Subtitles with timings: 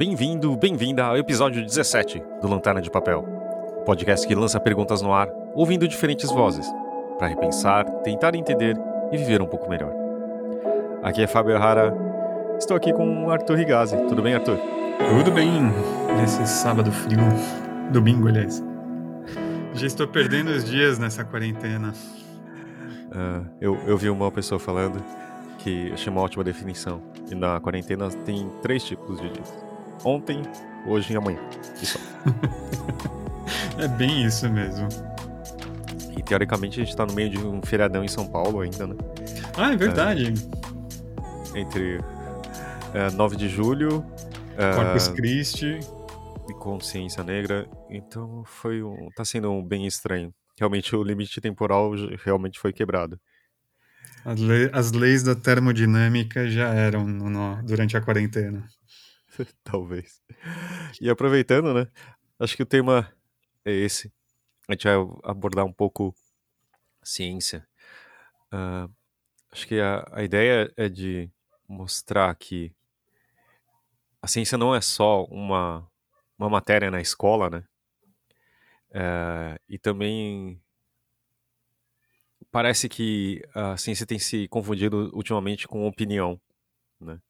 [0.00, 3.22] bem-vindo, bem-vinda ao episódio 17 do Lanterna de Papel,
[3.84, 6.66] podcast que lança perguntas no ar, ouvindo diferentes vozes,
[7.18, 8.78] para repensar, tentar entender
[9.12, 9.92] e viver um pouco melhor.
[11.02, 11.94] Aqui é Fábio Rara,
[12.58, 13.94] estou aqui com o Arthur Rigazzi.
[14.08, 14.56] Tudo bem, Arthur?
[15.18, 15.64] Tudo bem,
[16.16, 17.20] nesse sábado frio,
[17.92, 18.64] domingo, aliás.
[19.74, 21.92] Já estou perdendo os dias nessa quarentena.
[23.12, 25.04] Uh, eu, eu vi uma pessoa falando
[25.58, 27.02] que achei uma ótima definição.
[27.30, 29.69] E na quarentena tem três tipos de dias:
[30.04, 30.42] ontem,
[30.86, 31.40] hoje e amanhã.
[31.82, 31.98] Isso.
[33.78, 34.88] é bem isso mesmo.
[36.16, 38.94] E teoricamente a gente tá no meio de um feriadão em São Paulo ainda, né?
[39.56, 40.34] Ah, é verdade.
[41.54, 42.00] É, entre
[42.94, 44.04] é, 9 de julho.
[44.74, 45.80] Corpus é, Christi.
[46.48, 47.68] E consciência negra.
[47.88, 49.08] Então foi um.
[49.14, 50.34] tá sendo um bem estranho.
[50.58, 51.92] Realmente o limite temporal
[52.22, 53.18] realmente foi quebrado.
[54.72, 58.66] As leis da termodinâmica já eram no, no, durante a quarentena.
[59.64, 60.22] Talvez.
[61.00, 61.88] E aproveitando, né?
[62.38, 63.12] Acho que o tema
[63.64, 64.12] é esse.
[64.68, 66.14] A gente vai abordar um pouco
[67.02, 67.66] ciência.
[68.52, 68.92] Uh,
[69.52, 71.30] acho que a, a ideia é de
[71.68, 72.74] mostrar que
[74.22, 75.88] a ciência não é só uma,
[76.38, 77.64] uma matéria na escola, né?
[78.90, 80.60] Uh, e também
[82.50, 86.40] parece que a ciência tem se confundido ultimamente com opinião,
[87.00, 87.20] né?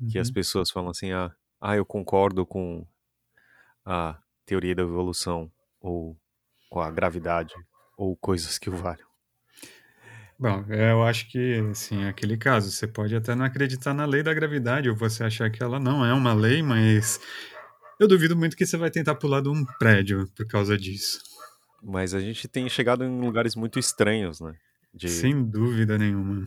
[0.00, 0.08] Uhum.
[0.08, 0.34] Que as uhum.
[0.34, 2.86] pessoas falam assim, ah, ah, eu concordo com
[3.84, 6.16] a teoria da evolução, ou
[6.70, 7.54] com a gravidade,
[7.96, 9.08] ou coisas que o valham.
[10.38, 14.22] Bom, eu acho que, assim, é aquele caso, você pode até não acreditar na lei
[14.22, 17.20] da gravidade, ou você achar que ela não é uma lei, mas
[17.98, 21.20] eu duvido muito que você vai tentar pular de um prédio por causa disso.
[21.82, 24.54] Mas a gente tem chegado em lugares muito estranhos, né?
[24.94, 25.08] De...
[25.08, 26.46] Sem dúvida nenhuma.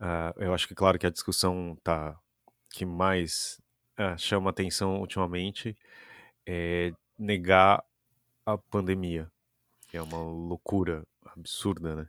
[0.00, 2.18] Uh, eu acho que, claro, que a discussão tá
[2.70, 3.60] que mais
[3.98, 5.76] uh, chama atenção ultimamente
[6.46, 7.82] é negar
[8.44, 9.30] a pandemia,
[9.88, 12.08] que é uma loucura absurda, né?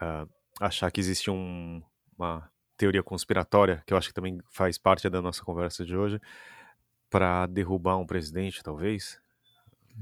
[0.00, 1.82] Uh, achar que existe um,
[2.16, 6.20] uma teoria conspiratória, que eu acho que também faz parte da nossa conversa de hoje,
[7.08, 9.18] para derrubar um presidente, talvez.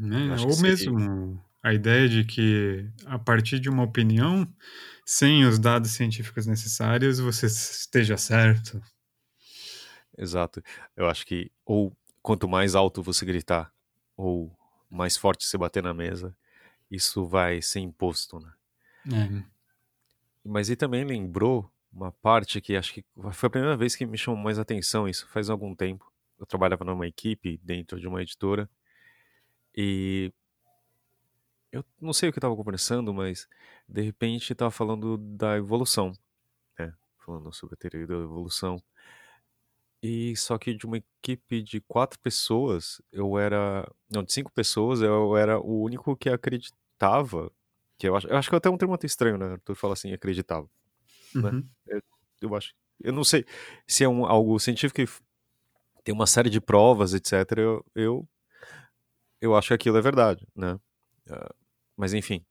[0.00, 4.52] É, ou mesmo a ideia de que, a partir de uma opinião,
[5.06, 8.82] sem os dados científicos necessários, você esteja certo.
[10.18, 10.62] Exato.
[10.96, 13.72] Eu acho que, ou quanto mais alto você gritar,
[14.16, 14.56] ou
[14.90, 16.36] mais forte você bater na mesa,
[16.90, 18.52] isso vai ser imposto, né?
[19.12, 19.44] É.
[20.44, 24.18] Mas e também lembrou uma parte que acho que foi a primeira vez que me
[24.18, 26.10] chamou mais atenção isso, faz algum tempo.
[26.38, 28.68] Eu trabalhava numa equipe dentro de uma editora
[29.74, 30.32] e
[31.72, 33.48] eu não sei o que estava conversando, mas
[33.88, 36.12] de repente estava falando da evolução,
[36.78, 36.94] né?
[37.18, 38.82] Falando sobre a teoria da evolução.
[40.02, 43.90] E só que de uma equipe de quatro pessoas, eu era.
[44.10, 47.50] Não, de cinco pessoas, eu era o único que acreditava.
[47.98, 49.56] Que eu acho, eu acho que é até um termo até estranho, né?
[49.64, 50.68] Tu fala assim, acreditava.
[51.34, 51.50] Né?
[51.50, 51.58] Uhum.
[51.60, 51.66] Né?
[51.86, 52.02] Eu,
[52.42, 52.74] eu, acho.
[53.00, 53.46] Eu não sei
[53.86, 57.58] se é um, algo científico que tem uma série de provas, etc.
[57.58, 58.28] Eu, eu
[59.40, 60.74] eu acho que aquilo é verdade, né?
[61.28, 61.61] Uh,
[61.96, 62.44] mas enfim.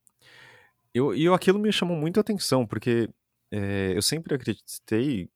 [0.94, 3.10] Eu, e eu, aquilo me chamou muito a atenção, porque
[3.52, 5.30] é, eu sempre acreditei,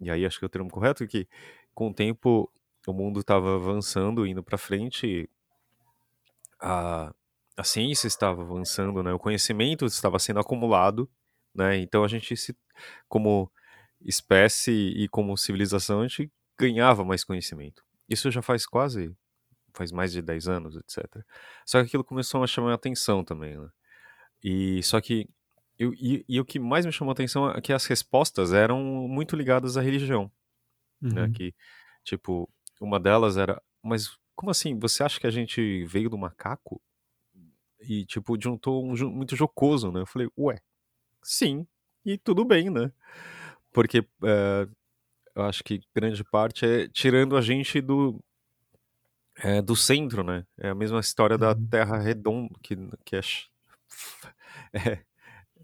[0.00, 1.28] e aí acho que é o termo correto, que
[1.74, 2.50] com o tempo
[2.86, 5.28] o mundo estava avançando, indo para frente,
[6.60, 7.12] a,
[7.56, 9.12] a ciência estava avançando, né?
[9.12, 11.08] o conhecimento estava sendo acumulado,
[11.54, 11.76] né?
[11.78, 12.56] então a gente, se,
[13.08, 13.50] como
[14.00, 17.84] espécie e como civilização, a gente ganhava mais conhecimento.
[18.08, 19.14] Isso já faz quase
[19.72, 21.04] faz mais de 10 anos, etc.
[21.64, 23.68] Só que aquilo começou a chamar a atenção também, né?
[24.42, 25.28] E só que
[25.78, 28.82] eu, e, e, o que mais me chamou a atenção é que as respostas eram
[29.08, 30.30] muito ligadas à religião,
[31.00, 31.08] né?
[31.22, 31.28] uhum.
[31.28, 31.32] né?
[31.34, 31.54] Que
[32.04, 32.48] tipo
[32.80, 34.78] uma delas era, mas como assim?
[34.78, 36.80] Você acha que a gente veio do macaco?
[37.80, 40.00] E tipo juntou um muito jocoso, né?
[40.00, 40.60] Eu falei, ué,
[41.22, 41.66] sim,
[42.04, 42.92] e tudo bem, né?
[43.72, 44.68] Porque é,
[45.34, 48.20] eu acho que grande parte é tirando a gente do
[49.38, 50.44] é, do centro, né?
[50.58, 51.66] É a mesma história da uhum.
[51.68, 53.20] Terra redonda, que, que é,
[54.72, 55.04] é,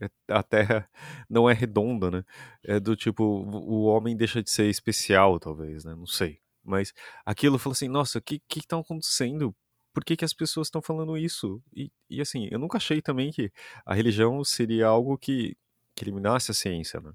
[0.01, 0.89] é, a Terra
[1.29, 2.25] não é redonda, né?
[2.63, 5.95] É do tipo, o homem deixa de ser especial, talvez, né?
[5.95, 6.41] Não sei.
[6.63, 6.95] Mas
[7.27, 9.55] aquilo falou assim, nossa, o que que está acontecendo?
[9.93, 11.63] Por que, que as pessoas estão falando isso?
[11.73, 13.53] E, e assim, eu nunca achei também que
[13.85, 15.57] a religião seria algo que,
[15.95, 17.13] que eliminasse a ciência, né?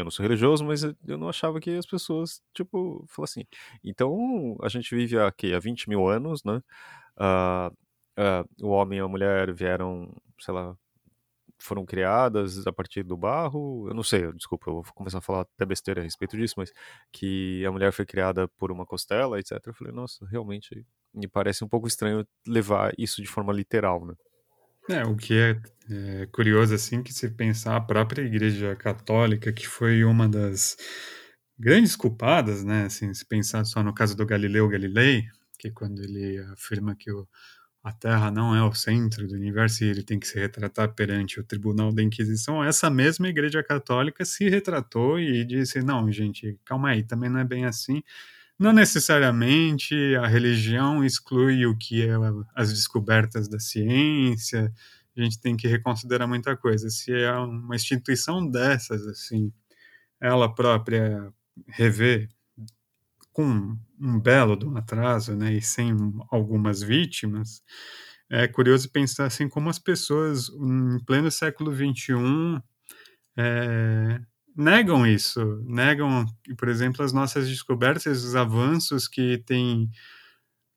[0.00, 3.78] Eu não sou religioso, mas eu não achava que as pessoas, tipo, falassem assim.
[3.84, 6.62] Então, a gente vive aqui há 20 mil anos, né?
[7.16, 7.72] Uh,
[8.18, 10.76] uh, o homem e a mulher vieram, sei lá,
[11.58, 13.88] foram criadas a partir do barro.
[13.88, 16.72] Eu não sei, desculpa, eu vou começar a falar até besteira a respeito disso, mas
[17.12, 19.58] que a mulher foi criada por uma costela, etc.
[19.66, 24.14] Eu falei, nossa, realmente me parece um pouco estranho levar isso de forma literal, né?
[24.88, 29.68] É, o que é, é curioso, assim, que se pensar a própria Igreja Católica, que
[29.68, 30.76] foi uma das
[31.58, 35.24] grandes culpadas, né, assim, se pensar só no caso do Galileu Galilei,
[35.58, 37.28] que quando ele afirma que o,
[37.82, 41.38] a Terra não é o centro do universo e ele tem que se retratar perante
[41.38, 46.90] o Tribunal da Inquisição, essa mesma Igreja Católica se retratou e disse, não, gente, calma
[46.90, 48.02] aí, também não é bem assim,
[48.58, 52.12] não necessariamente a religião exclui o que é
[52.54, 54.72] as descobertas da ciência.
[55.16, 56.90] A gente tem que reconsiderar muita coisa.
[56.90, 59.52] Se é uma instituição dessas, assim,
[60.20, 61.32] ela própria
[61.68, 62.28] rever
[63.32, 65.92] com um belo de um atraso, né, e sem
[66.30, 67.62] algumas vítimas,
[68.30, 72.60] é curioso pensar assim como as pessoas em pleno século XXI
[73.36, 74.20] é,
[74.58, 76.26] negam isso, negam,
[76.58, 79.88] por exemplo, as nossas descobertas, os avanços que têm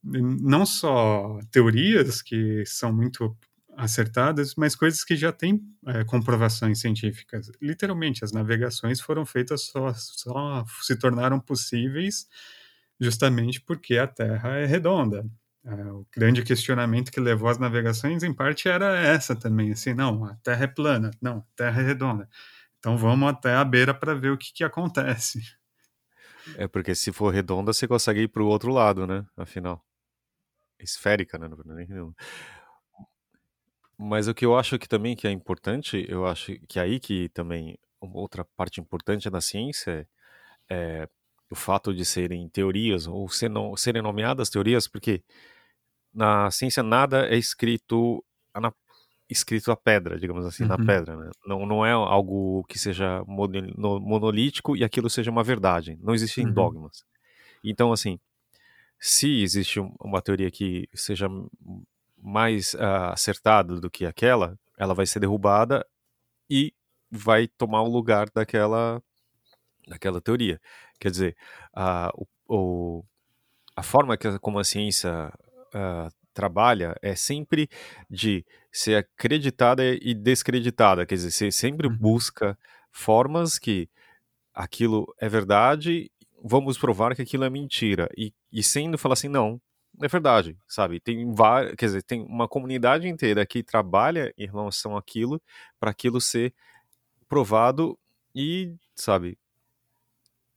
[0.04, 3.36] não só teorias que são muito
[3.78, 7.52] acertadas, mas coisas que já têm é, comprovações científicas.
[7.62, 12.28] Literalmente, as navegações foram feitas só, só se tornaram possíveis
[13.00, 15.26] justamente porque a Terra é redonda.
[15.66, 20.26] É, o grande questionamento que levou às navegações, em parte, era essa também, assim, não,
[20.26, 22.28] a Terra é plana, não, a Terra é redonda.
[22.82, 25.40] Então vamos até a beira para ver o que, que acontece.
[26.58, 29.24] É porque se for redonda, você consegue ir para o outro lado, né?
[29.38, 29.86] Afinal.
[30.80, 31.48] Esférica, né?
[33.96, 37.30] Mas o que eu acho que também que é importante, eu acho que aí que
[37.30, 40.10] também outra parte importante da ciência
[40.68, 41.10] é, é
[41.52, 45.24] o fato de serem teorias ou serem nomeadas teorias, porque
[46.12, 48.26] na ciência nada é escrito
[49.32, 50.70] escrito a pedra, digamos assim, uhum.
[50.70, 51.16] na pedra.
[51.16, 51.32] Né?
[51.46, 55.98] Não, não é algo que seja monolítico e aquilo seja uma verdade.
[56.02, 56.54] Não existem uhum.
[56.54, 57.04] dogmas.
[57.64, 58.20] Então, assim,
[59.00, 61.28] se existe uma teoria que seja
[62.18, 65.86] mais uh, acertada do que aquela, ela vai ser derrubada
[66.50, 66.74] e
[67.10, 69.02] vai tomar o lugar daquela,
[69.88, 70.60] daquela teoria.
[71.00, 71.38] Quer dizer,
[71.76, 73.06] uh, o, o,
[73.76, 75.34] a forma que, como a ciência
[75.74, 77.70] uh, trabalha é sempre
[78.10, 81.98] de ser acreditada e descreditada, quer dizer, você sempre uhum.
[81.98, 82.58] busca
[82.92, 83.90] formas que
[84.54, 86.12] aquilo é verdade,
[86.44, 89.62] vamos provar que aquilo é mentira, e, e sendo falar assim, não,
[90.02, 91.00] é verdade, sabe?
[91.00, 95.42] Tem várias, quer dizer, tem uma comunidade inteira que trabalha em relação àquilo
[95.80, 96.54] para aquilo ser
[97.28, 97.98] provado
[98.34, 99.38] e, sabe,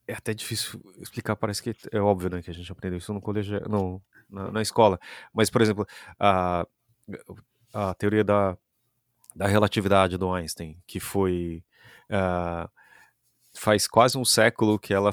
[0.06, 3.21] é até difícil explicar, parece que é óbvio, né, que a gente aprendeu isso no
[3.21, 4.99] colégio, no, na, na escola.
[5.32, 5.87] Mas, por exemplo,
[6.19, 6.67] a,
[7.73, 8.56] a teoria da,
[9.35, 11.62] da relatividade do Einstein, que foi
[12.11, 12.69] uh,
[13.55, 15.12] faz quase um século que ela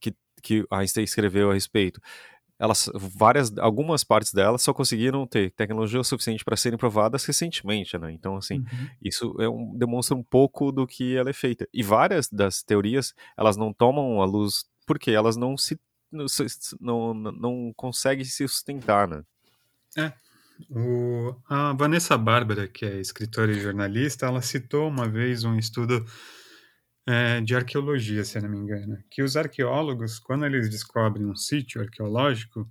[0.00, 2.00] que, que Einstein escreveu a respeito.
[2.58, 8.12] Elas, várias, algumas partes dela só conseguiram ter tecnologia suficiente para serem provadas recentemente, né?
[8.12, 8.88] Então, assim, uhum.
[9.02, 11.66] isso é um, demonstra um pouco do que ela é feita.
[11.74, 15.76] E várias das teorias, elas não tomam a luz porque elas não se
[16.80, 19.22] não, não consegue se sustentar, né?
[19.96, 20.12] É.
[20.70, 26.04] O, a Vanessa Bárbara, que é escritora e jornalista, ela citou uma vez um estudo
[27.06, 31.80] é, de arqueologia, se não me engano, que os arqueólogos, quando eles descobrem um sítio
[31.80, 32.68] arqueológico,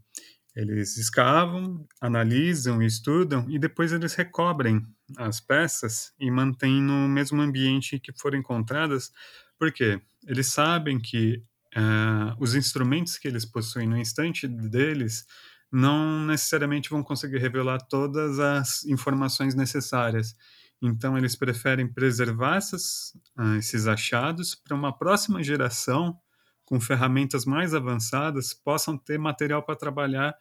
[0.55, 4.85] eles escavam, analisam, estudam e depois eles recobrem
[5.17, 9.11] as peças e mantêm no mesmo ambiente que foram encontradas,
[9.57, 11.43] porque eles sabem que
[11.75, 15.25] uh, os instrumentos que eles possuem no instante deles
[15.71, 20.35] não necessariamente vão conseguir revelar todas as informações necessárias.
[20.81, 26.19] Então, eles preferem preservar essas, uh, esses achados para uma próxima geração,
[26.65, 30.35] com ferramentas mais avançadas, possam ter material para trabalhar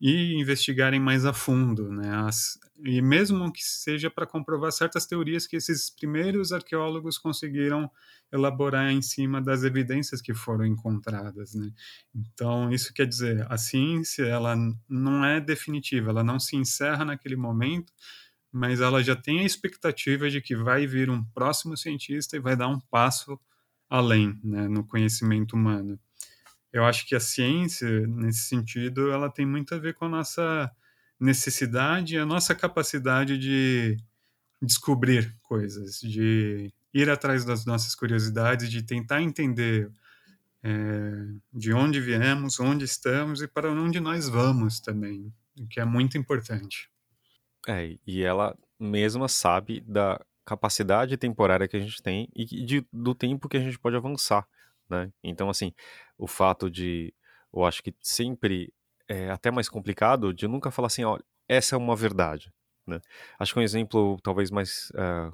[0.00, 2.10] e investigarem mais a fundo, né?
[2.26, 7.90] As, e mesmo que seja para comprovar certas teorias que esses primeiros arqueólogos conseguiram
[8.32, 11.70] elaborar em cima das evidências que foram encontradas, né?
[12.14, 14.56] Então isso quer dizer a ciência ela
[14.88, 17.92] não é definitiva, ela não se encerra naquele momento,
[18.52, 22.56] mas ela já tem a expectativa de que vai vir um próximo cientista e vai
[22.56, 23.38] dar um passo
[23.88, 25.98] além, né, no conhecimento humano
[26.74, 30.68] eu acho que a ciência, nesse sentido, ela tem muito a ver com a nossa
[31.20, 33.96] necessidade, a nossa capacidade de
[34.60, 39.88] descobrir coisas, de ir atrás das nossas curiosidades, de tentar entender
[40.64, 40.70] é,
[41.52, 46.18] de onde viemos, onde estamos e para onde nós vamos também, o que é muito
[46.18, 46.90] importante.
[47.68, 53.14] É, e ela mesma sabe da capacidade temporária que a gente tem e de, do
[53.14, 54.44] tempo que a gente pode avançar,
[54.94, 55.12] né?
[55.22, 55.72] Então, assim,
[56.18, 57.12] o fato de,
[57.52, 58.72] eu acho que sempre
[59.08, 62.52] é até mais complicado de nunca falar assim, ó, essa é uma verdade,
[62.86, 63.00] né?
[63.38, 65.32] Acho que um exemplo talvez mais uh,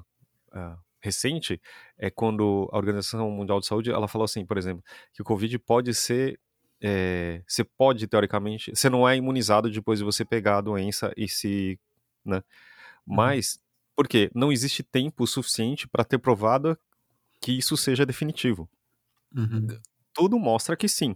[0.57, 1.61] uh, recente
[1.97, 5.57] é quando a Organização Mundial de Saúde ela falou assim, por exemplo, que o Covid
[5.59, 6.39] pode ser
[6.83, 11.27] é, você pode teoricamente, você não é imunizado depois de você pegar a doença e
[11.27, 11.79] se,
[12.25, 12.37] né?
[13.05, 13.15] Uhum.
[13.15, 13.59] Mas
[13.95, 14.31] por quê?
[14.33, 16.77] Não existe tempo suficiente para ter provado
[17.39, 18.67] que isso seja definitivo.
[19.35, 19.67] Uhum.
[20.13, 21.15] Tudo mostra que sim,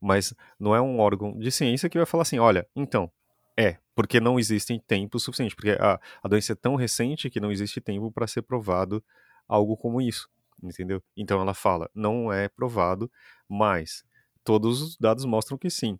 [0.00, 3.10] mas não é um órgão de ciência que vai falar assim, olha, então
[3.58, 7.50] é, porque não existe tempo suficiente, porque a, a doença é tão recente que não
[7.50, 9.02] existe tempo para ser provado
[9.48, 10.28] algo como isso,
[10.62, 11.02] entendeu?
[11.16, 13.10] Então ela fala, não é provado,
[13.48, 14.04] mas
[14.44, 15.98] todos os dados mostram que sim.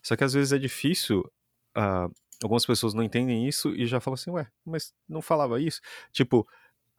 [0.00, 1.20] Só que às vezes é difícil,
[1.76, 5.80] uh, algumas pessoas não entendem isso e já falam assim, ué, mas não falava isso?
[6.12, 6.46] Tipo,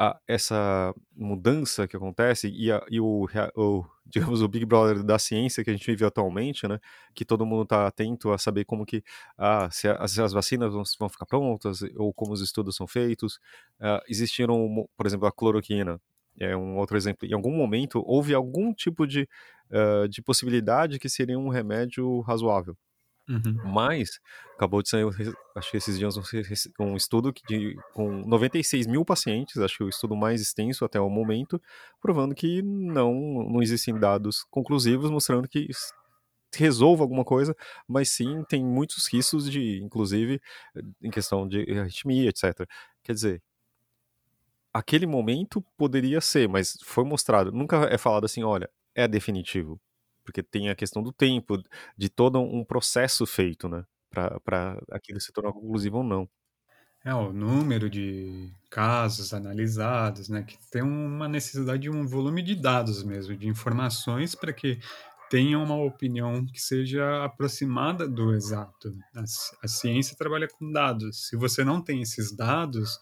[0.01, 5.19] a, essa mudança que acontece e, a, e o, o, digamos, o Big Brother da
[5.19, 6.79] ciência que a gente vive atualmente, né,
[7.13, 9.03] que todo mundo está atento a saber como que,
[9.37, 12.87] ah, se, a, se as vacinas vão, vão, ficar prontas ou como os estudos são
[12.87, 13.35] feitos.
[13.79, 16.01] Uh, existiram, por exemplo, a cloroquina,
[16.39, 17.27] é um outro exemplo.
[17.27, 19.29] Em algum momento houve algum tipo de,
[19.69, 22.75] uh, de possibilidade que seria um remédio razoável.
[23.31, 23.71] Uhum.
[23.71, 24.19] Mas
[24.55, 25.05] acabou de sair,
[25.55, 26.15] acho que esses dias,
[26.77, 31.09] um, estudo de, com 96 mil pacientes, acho que o estudo mais extenso até o
[31.09, 31.61] momento,
[32.01, 33.13] provando que não,
[33.49, 35.69] não existem dados conclusivos mostrando que
[36.53, 37.55] resolva alguma coisa,
[37.87, 40.41] mas sim tem muitos riscos de, inclusive,
[41.01, 42.67] em questão de arritmia, etc.
[43.01, 43.41] Quer dizer,
[44.73, 47.51] aquele momento poderia ser, mas foi mostrado.
[47.53, 49.79] Nunca é falado assim, olha, é definitivo
[50.23, 51.61] porque tem a questão do tempo,
[51.97, 53.83] de todo um processo feito, né?
[54.09, 56.29] Para aquilo se tornar conclusivo ou não.
[57.03, 60.43] É, o número de casos analisados, né?
[60.43, 64.79] Que tem uma necessidade de um volume de dados mesmo, de informações para que
[65.31, 68.91] tenha uma opinião que seja aproximada do exato.
[69.15, 69.23] A,
[69.63, 71.29] a ciência trabalha com dados.
[71.29, 72.99] Se você não tem esses dados,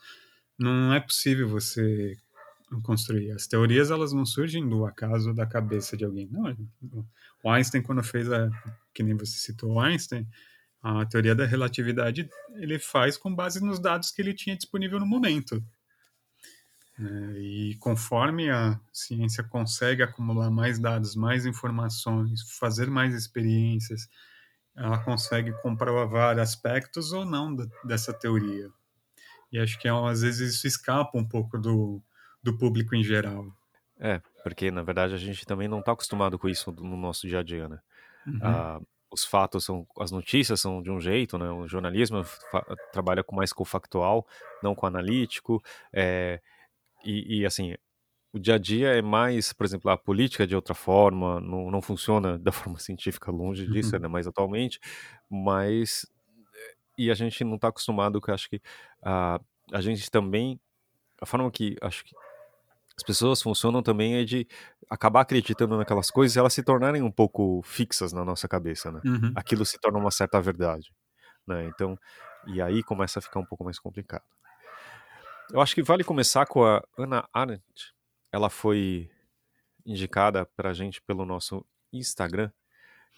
[0.57, 2.15] não é possível você
[2.83, 3.31] construir.
[3.31, 6.27] As teorias elas não surgem do acaso da cabeça de alguém.
[6.31, 6.55] Não,
[7.43, 8.49] o Einstein quando fez a
[8.93, 10.27] que nem você citou Einstein,
[10.81, 15.05] a teoria da relatividade ele faz com base nos dados que ele tinha disponível no
[15.05, 15.63] momento.
[16.99, 24.09] É, e conforme a ciência consegue acumular mais dados, mais informações, fazer mais experiências,
[24.75, 28.69] ela consegue comprovar aspectos ou não dessa teoria.
[29.51, 32.01] E acho que às vezes isso escapa um pouco do,
[32.41, 33.45] do público em geral.
[33.99, 37.39] É, porque na verdade a gente também não está acostumado com isso no nosso dia
[37.39, 37.79] a dia, né?
[38.25, 38.39] Uhum.
[38.41, 38.81] Ah,
[39.11, 41.49] os fatos são, as notícias são de um jeito, né?
[41.49, 42.23] O jornalismo
[42.93, 44.25] trabalha com mais com o factual,
[44.63, 46.39] não com o analítico, é,
[47.03, 47.75] e, e, assim,
[48.31, 51.81] o dia a dia é mais, por exemplo, a política de outra forma, não, não
[51.81, 54.01] funciona da forma científica, longe disso, uhum.
[54.01, 54.07] né?
[54.07, 54.79] Mais atualmente,
[55.29, 56.05] mas
[56.97, 58.61] e a gente não está acostumado, que acho que
[59.01, 59.39] a,
[59.71, 60.59] a gente também
[61.21, 62.13] a forma que acho que
[62.99, 64.45] as pessoas funcionam também é de
[64.89, 68.99] acabar acreditando naquelas coisas e elas se tornarem um pouco fixas na nossa cabeça, né?
[69.05, 69.31] Uhum.
[69.35, 70.93] Aquilo se torna uma certa verdade,
[71.47, 71.65] né?
[71.67, 71.97] Então,
[72.45, 74.25] e aí começa a ficar um pouco mais complicado.
[75.49, 77.95] Eu acho que vale começar com a Ana Arendt.
[78.33, 79.09] Ela foi
[79.85, 82.51] indicada para a gente pelo nosso Instagram,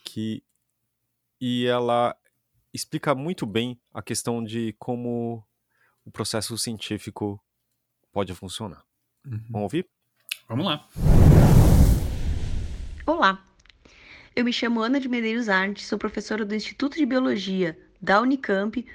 [0.05, 0.43] que
[1.39, 2.15] e ela
[2.71, 5.43] explica muito bem a questão de como
[6.05, 7.43] o processo científico
[8.11, 8.85] pode funcionar.
[9.25, 9.39] Uhum.
[9.49, 9.87] Vamos ouvir?
[10.47, 10.87] Vamos lá.
[13.05, 13.43] Olá,
[14.35, 18.85] eu me chamo Ana de Medeiros Artes, sou professora do Instituto de Biologia da Unicamp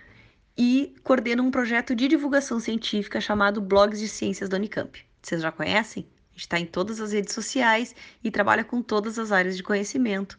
[0.59, 4.99] e coordeno um projeto de divulgação científica chamado Blogs de Ciências da Unicamp.
[5.23, 6.09] Vocês já conhecem?
[6.31, 9.63] A gente está em todas as redes sociais e trabalha com todas as áreas de
[9.63, 10.39] conhecimento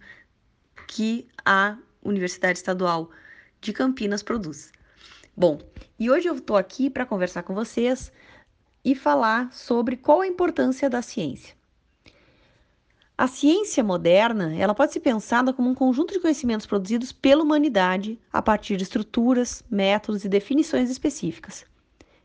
[0.88, 3.10] que a Universidade Estadual
[3.62, 4.72] de Campinas produz.
[5.36, 5.60] Bom,
[5.98, 8.12] e hoje eu estou aqui para conversar com vocês
[8.88, 11.54] e falar sobre qual a importância da ciência.
[13.18, 18.18] A ciência moderna, ela pode ser pensada como um conjunto de conhecimentos produzidos pela humanidade
[18.32, 21.66] a partir de estruturas, métodos e definições específicas,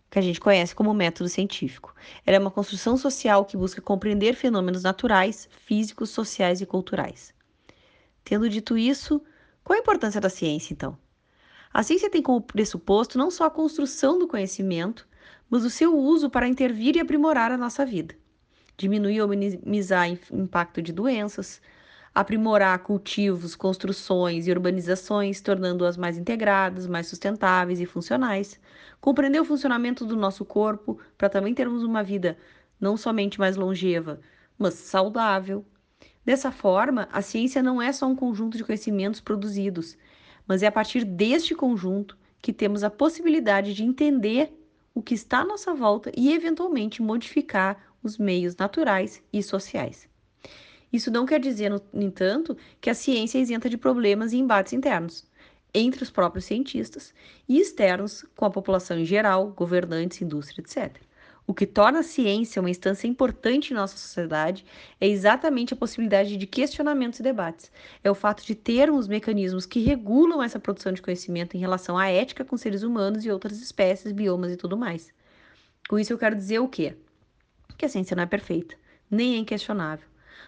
[0.09, 1.92] que a gente conhece como método científico.
[2.25, 7.35] Ela é uma construção social que busca compreender fenômenos naturais, físicos, sociais e culturais.
[8.23, 9.21] Tendo dito isso,
[9.64, 10.97] qual a importância da ciência, então?
[11.75, 15.09] A ciência tem como pressuposto não só a construção do conhecimento,
[15.52, 18.14] mas o seu uso para intervir e aprimorar a nossa vida,
[18.75, 21.61] diminuir ou minimizar o impacto de doenças,
[22.14, 28.59] aprimorar cultivos, construções e urbanizações, tornando-as mais integradas, mais sustentáveis e funcionais,
[28.99, 32.38] compreender o funcionamento do nosso corpo para também termos uma vida
[32.80, 34.23] não somente mais longeva,
[34.59, 35.66] mas saudável.
[36.25, 39.99] Dessa forma, a ciência não é só um conjunto de conhecimentos produzidos,
[40.49, 44.62] mas é a partir deste conjunto que temos a possibilidade de entender
[44.94, 50.08] o que está à nossa volta e, eventualmente, modificar os meios naturais e sociais.
[50.92, 54.72] Isso não quer dizer, no entanto, que a ciência é isenta de problemas e embates
[54.72, 55.25] internos
[55.75, 57.14] entre os próprios cientistas
[57.49, 61.00] e externos com a população em geral, governantes, indústria, etc.
[61.44, 64.64] O que torna a ciência uma instância importante em nossa sociedade
[65.00, 67.70] é exatamente a possibilidade de questionamentos e debates.
[68.02, 72.08] É o fato de termos mecanismos que regulam essa produção de conhecimento em relação à
[72.08, 75.12] ética com seres humanos e outras espécies, biomas e tudo mais.
[75.88, 76.94] Com isso eu quero dizer o quê?
[77.76, 78.76] Que a ciência não é perfeita,
[79.11, 80.06] nem é inquestionável.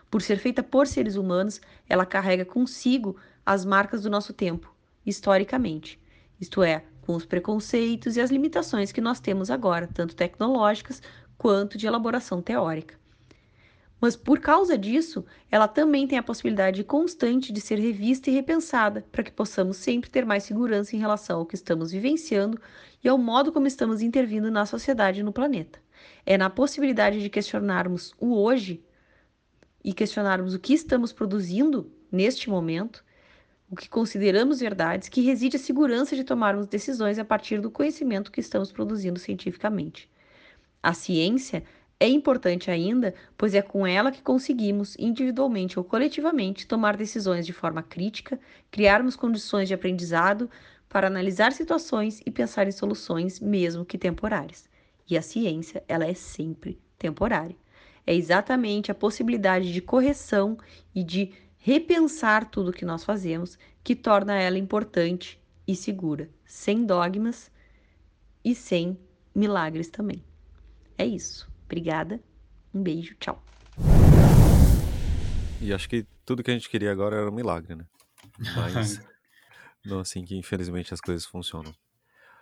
[0.08, 4.72] Por ser feita por seres humanos, ela carrega consigo as marcas do nosso tempo,
[5.04, 6.00] historicamente,
[6.40, 11.02] isto é, com os preconceitos e as limitações que nós temos agora, tanto tecnológicas
[11.36, 12.98] quanto de elaboração teórica.
[14.00, 19.06] Mas por causa disso, ela também tem a possibilidade constante de ser revista e repensada,
[19.10, 22.60] para que possamos sempre ter mais segurança em relação ao que estamos vivenciando
[23.02, 25.78] e ao modo como estamos intervindo na sociedade e no planeta.
[26.26, 28.84] É na possibilidade de questionarmos o hoje
[29.82, 33.04] e questionarmos o que estamos produzindo neste momento,
[33.70, 38.30] o que consideramos verdades, que reside a segurança de tomarmos decisões a partir do conhecimento
[38.30, 40.08] que estamos produzindo cientificamente.
[40.82, 41.64] A ciência
[41.98, 47.52] é importante ainda, pois é com ela que conseguimos, individualmente ou coletivamente, tomar decisões de
[47.52, 48.38] forma crítica,
[48.70, 50.50] criarmos condições de aprendizado
[50.88, 54.68] para analisar situações e pensar em soluções, mesmo que temporárias.
[55.08, 57.56] E a ciência, ela é sempre temporária
[58.06, 60.58] é exatamente a possibilidade de correção
[60.94, 61.32] e de
[61.64, 67.50] repensar tudo o que nós fazemos que torna ela importante e segura, sem dogmas
[68.44, 68.98] e sem
[69.34, 70.22] milagres também.
[70.98, 71.50] É isso.
[71.64, 72.20] Obrigada.
[72.74, 73.14] Um beijo.
[73.14, 73.42] Tchau.
[75.58, 77.86] E acho que tudo que a gente queria agora era um milagre, né?
[78.54, 79.00] Mas
[79.82, 81.74] não assim que infelizmente as coisas funcionam.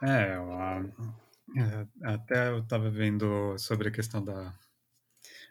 [0.03, 0.37] É,
[2.03, 4.53] até eu estava vendo sobre a questão da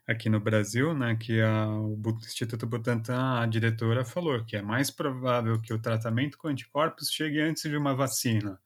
[0.07, 4.91] aqui no Brasil, né, que a, o Instituto Butantan, a diretora falou que é mais
[4.91, 8.59] provável que o tratamento com anticorpos chegue antes de uma vacina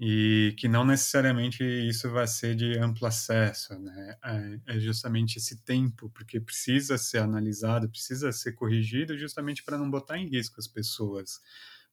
[0.00, 4.16] e que não necessariamente isso vai ser de amplo acesso, né?
[4.24, 9.90] É, é justamente esse tempo, porque precisa ser analisado, precisa ser corrigido, justamente para não
[9.90, 11.40] botar em risco as pessoas,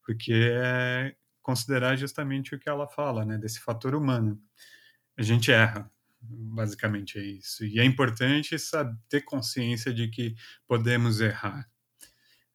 [0.04, 4.40] porque é considerar justamente o que ela fala, né, desse fator humano.
[5.18, 5.92] A gente erra,
[6.30, 7.66] Basicamente é isso.
[7.66, 10.36] E é importante saber, ter consciência de que
[10.68, 11.70] podemos errar.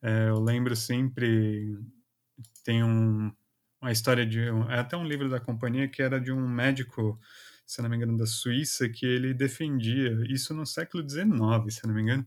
[0.03, 1.79] É, eu lembro sempre,
[2.65, 3.33] tem um,
[3.81, 4.41] uma história de.
[4.69, 7.19] É até um livro da companhia que era de um médico,
[7.67, 11.95] se não me engano, da Suíça, que ele defendia, isso no século XIX, se não
[11.95, 12.27] me engano,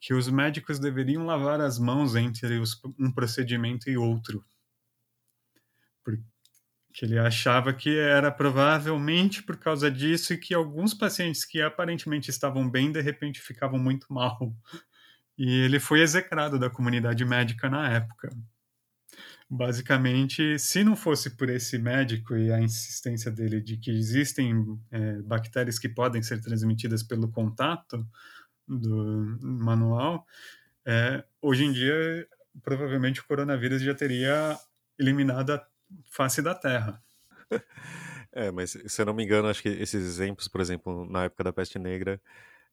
[0.00, 4.44] que os médicos deveriam lavar as mãos entre os, um procedimento e outro.
[6.94, 12.30] Que ele achava que era provavelmente por causa disso e que alguns pacientes que aparentemente
[12.30, 14.54] estavam bem de repente ficavam muito mal.
[15.36, 18.30] E ele foi execrado da comunidade médica na época.
[19.50, 25.20] Basicamente, se não fosse por esse médico e a insistência dele de que existem é,
[25.22, 28.06] bactérias que podem ser transmitidas pelo contato
[28.66, 30.24] do manual,
[30.86, 32.28] é, hoje em dia
[32.62, 34.56] provavelmente o coronavírus já teria
[34.98, 35.66] eliminado a
[36.10, 37.02] face da Terra.
[38.36, 41.44] É, mas se eu não me engano, acho que esses exemplos, por exemplo, na época
[41.44, 42.20] da peste negra,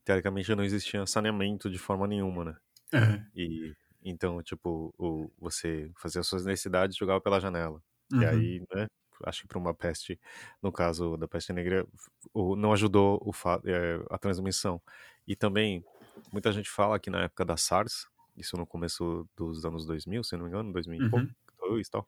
[0.03, 2.57] teoricamente não existia saneamento de forma nenhuma, né?
[2.91, 3.23] É.
[3.35, 7.81] E então, tipo, o, você fazia suas necessidades e jogava pela janela.
[8.11, 8.21] Uhum.
[8.21, 8.87] E aí, né?
[9.23, 10.19] Acho que para uma peste,
[10.63, 11.85] no caso da peste negra,
[12.33, 13.31] o, não ajudou o
[13.65, 14.81] é, a transmissão.
[15.27, 15.85] E também,
[16.33, 20.35] muita gente fala que na época da SARS, isso no começo dos anos 2000, se
[20.35, 21.27] não me engano, 2000 e pouco,
[21.61, 21.79] uhum.
[21.79, 22.07] e tal,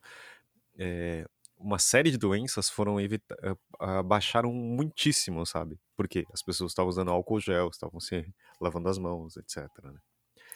[0.77, 1.25] é,
[1.57, 3.35] uma série de doenças foram evita
[3.81, 5.79] uh, baixaram muitíssimo, sabe?
[5.95, 8.25] Porque as pessoas estavam usando álcool gel, estavam se
[8.59, 9.67] lavando as mãos, etc.
[9.81, 9.95] Né?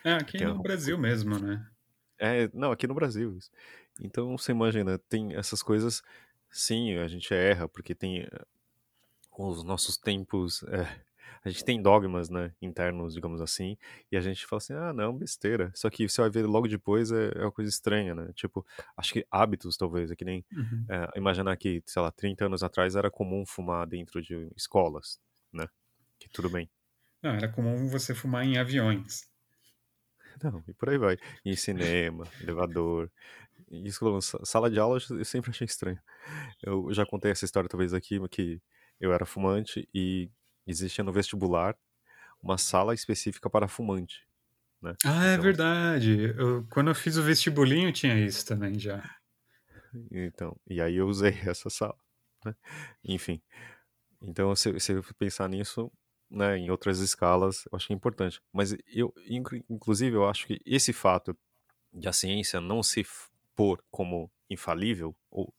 [0.04, 1.66] É, aqui Porque, no Brasil mesmo, né?
[2.20, 3.38] É, não, aqui no Brasil.
[3.38, 3.50] Isso.
[4.02, 6.02] Então, você imagina, tem essas coisas,
[6.52, 8.46] sim, a gente erra, porque tem uh,
[9.38, 11.02] os nossos tempos é,
[11.44, 13.78] a gente tem dogmas, né, internos, digamos assim,
[14.12, 15.72] e a gente fala assim, ah, não, besteira.
[15.76, 18.32] Só que você vai ver logo depois é, é uma coisa estranha, né?
[18.34, 20.86] Tipo, acho que hábitos, talvez, é que nem uhum.
[20.90, 25.20] é, imaginar que, sei lá, 30 anos atrás era comum fumar dentro de escolas,
[25.52, 25.68] né?
[26.20, 26.70] Que tudo bem.
[27.22, 29.28] Não, era comum você fumar em aviões.
[30.44, 31.18] Não, e por aí vai.
[31.44, 33.12] Em cinema, elevador.
[33.72, 36.00] Isso, sala de aula eu sempre achei estranho.
[36.62, 38.62] Eu já contei essa história talvez aqui, que
[39.00, 40.30] eu era fumante e
[40.68, 41.76] existia no vestibular
[42.42, 44.28] uma sala específica para fumante.
[44.82, 44.96] Né?
[45.04, 46.34] Ah, é então, verdade.
[46.38, 49.04] Eu, quando eu fiz o vestibulinho tinha isso também já.
[50.12, 51.98] Então, e aí eu usei essa sala.
[52.46, 52.56] Né?
[53.04, 53.42] Enfim.
[54.22, 55.92] Então, se, se eu pensar nisso,
[56.30, 58.42] né, em outras escalas, eu acho que é importante.
[58.52, 59.14] Mas eu,
[59.70, 61.38] inclusive, eu acho que esse fato
[61.94, 63.06] de a ciência não se
[63.56, 65.54] pôr como infalível, ou,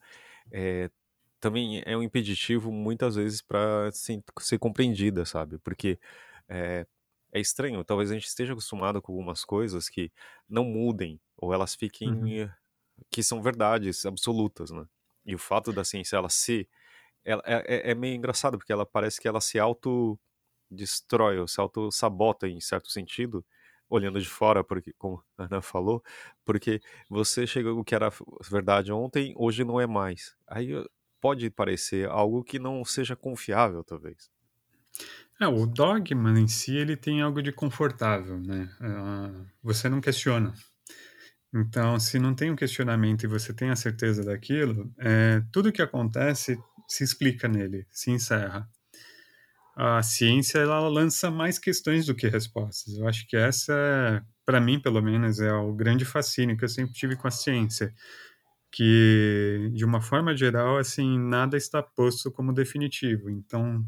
[0.53, 0.91] é,
[1.41, 5.59] também é um impeditivo muitas vezes para ser, ser, compreendida, sabe?
[5.59, 5.99] Porque
[6.49, 6.87] é,
[7.33, 10.13] é, estranho, talvez a gente esteja acostumado com algumas coisas que
[10.49, 12.09] não mudem, ou elas fiquem.
[12.11, 12.51] Uhum.
[13.11, 14.85] que são verdades absolutas, né?
[15.25, 16.69] E o fato da ciência ela ser.
[17.25, 20.19] Ela, é, é, é meio engraçado, porque ela parece que ela se auto
[20.71, 23.45] destrói, ou se auto-sabota em certo sentido,
[23.89, 26.03] olhando de fora, porque, como a Ana falou,
[26.45, 28.11] porque você chega o que era
[28.51, 30.37] verdade ontem, hoje não é mais.
[30.47, 30.73] Aí
[31.21, 34.31] pode parecer algo que não seja confiável, talvez.
[35.41, 38.69] É, o dogma em si, ele tem algo de confortável, né?
[38.81, 40.53] Uh, você não questiona.
[41.55, 45.81] Então, se não tem um questionamento e você tem a certeza daquilo, é, tudo que
[45.81, 48.69] acontece se explica nele, se encerra
[49.79, 52.99] a ciência ela lança mais questões do que respostas.
[52.99, 53.73] Eu acho que essa,
[54.45, 57.95] para mim, pelo menos, é o grande fascínio que eu sempre tive com a ciência,
[58.71, 63.31] que de uma forma geral, assim, nada está posto como definitivo.
[63.31, 63.85] Então,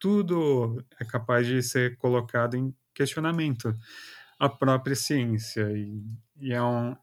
[0.00, 3.74] tudo é capaz de ser colocado em questionamento.
[4.38, 6.02] A própria ciência e,
[6.40, 6.96] e é um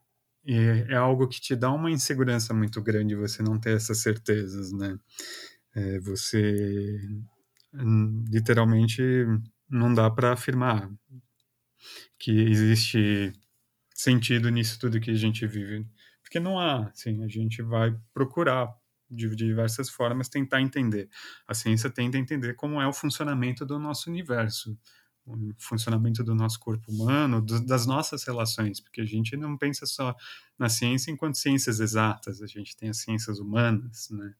[0.45, 0.55] e
[0.89, 4.97] é algo que te dá uma insegurança muito grande você não ter essas certezas, né?
[5.75, 6.99] É, você
[8.31, 9.01] literalmente
[9.69, 10.89] não dá para afirmar
[12.19, 13.33] que existe
[13.93, 15.85] sentido nisso tudo que a gente vive,
[16.35, 18.67] porque não há, assim, a gente vai procurar
[19.09, 21.09] de, diversas formas tentar entender.
[21.47, 24.77] A ciência tenta entender como é o funcionamento do nosso universo,
[25.25, 29.85] o funcionamento do nosso corpo humano, do, das nossas relações, porque a gente não pensa
[29.85, 30.13] só
[30.59, 34.33] na ciência enquanto ciências exatas, a gente tem as ciências humanas, né?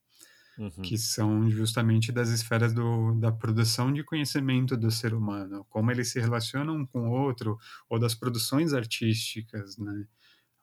[0.57, 0.69] uhum.
[0.69, 6.11] que são justamente das esferas do, da produção de conhecimento do ser humano, como eles
[6.11, 7.57] se relacionam um com o outro,
[7.89, 10.05] ou das produções artísticas, né?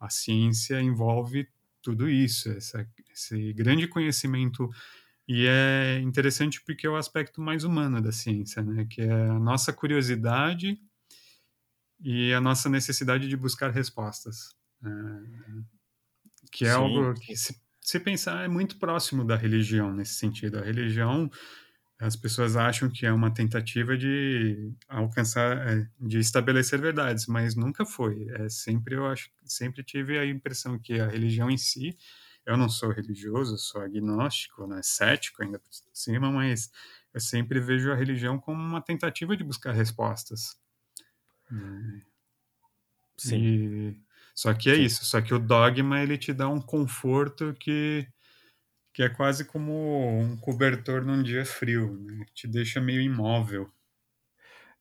[0.04, 1.48] A ciência envolve
[1.80, 4.70] tudo isso, essa, esse grande conhecimento
[5.26, 8.86] e é interessante porque é o aspecto mais humano da ciência, né?
[8.90, 10.78] Que é a nossa curiosidade
[12.00, 14.54] e a nossa necessidade de buscar respostas.
[14.84, 14.88] É,
[16.50, 16.74] que é Sim.
[16.74, 20.58] algo que se se pensar, é muito próximo da religião nesse sentido.
[20.58, 21.28] A religião,
[22.02, 27.86] as pessoas acham que é uma tentativa de alcançar, é, de estabelecer verdades, mas nunca
[27.86, 28.26] foi.
[28.30, 31.96] É sempre eu acho, sempre tive a impressão que a religião em si,
[32.44, 36.70] eu não sou religioso, sou agnóstico, né, cético ainda por cima, mas
[37.14, 40.56] eu sempre vejo a religião como uma tentativa de buscar respostas.
[41.50, 42.02] Né.
[43.16, 43.42] Sim.
[43.44, 43.96] E
[44.34, 44.82] só que é Sim.
[44.82, 48.06] isso, só que o dogma ele te dá um conforto que,
[48.92, 52.26] que é quase como um cobertor num dia frio, né?
[52.34, 53.72] te deixa meio imóvel.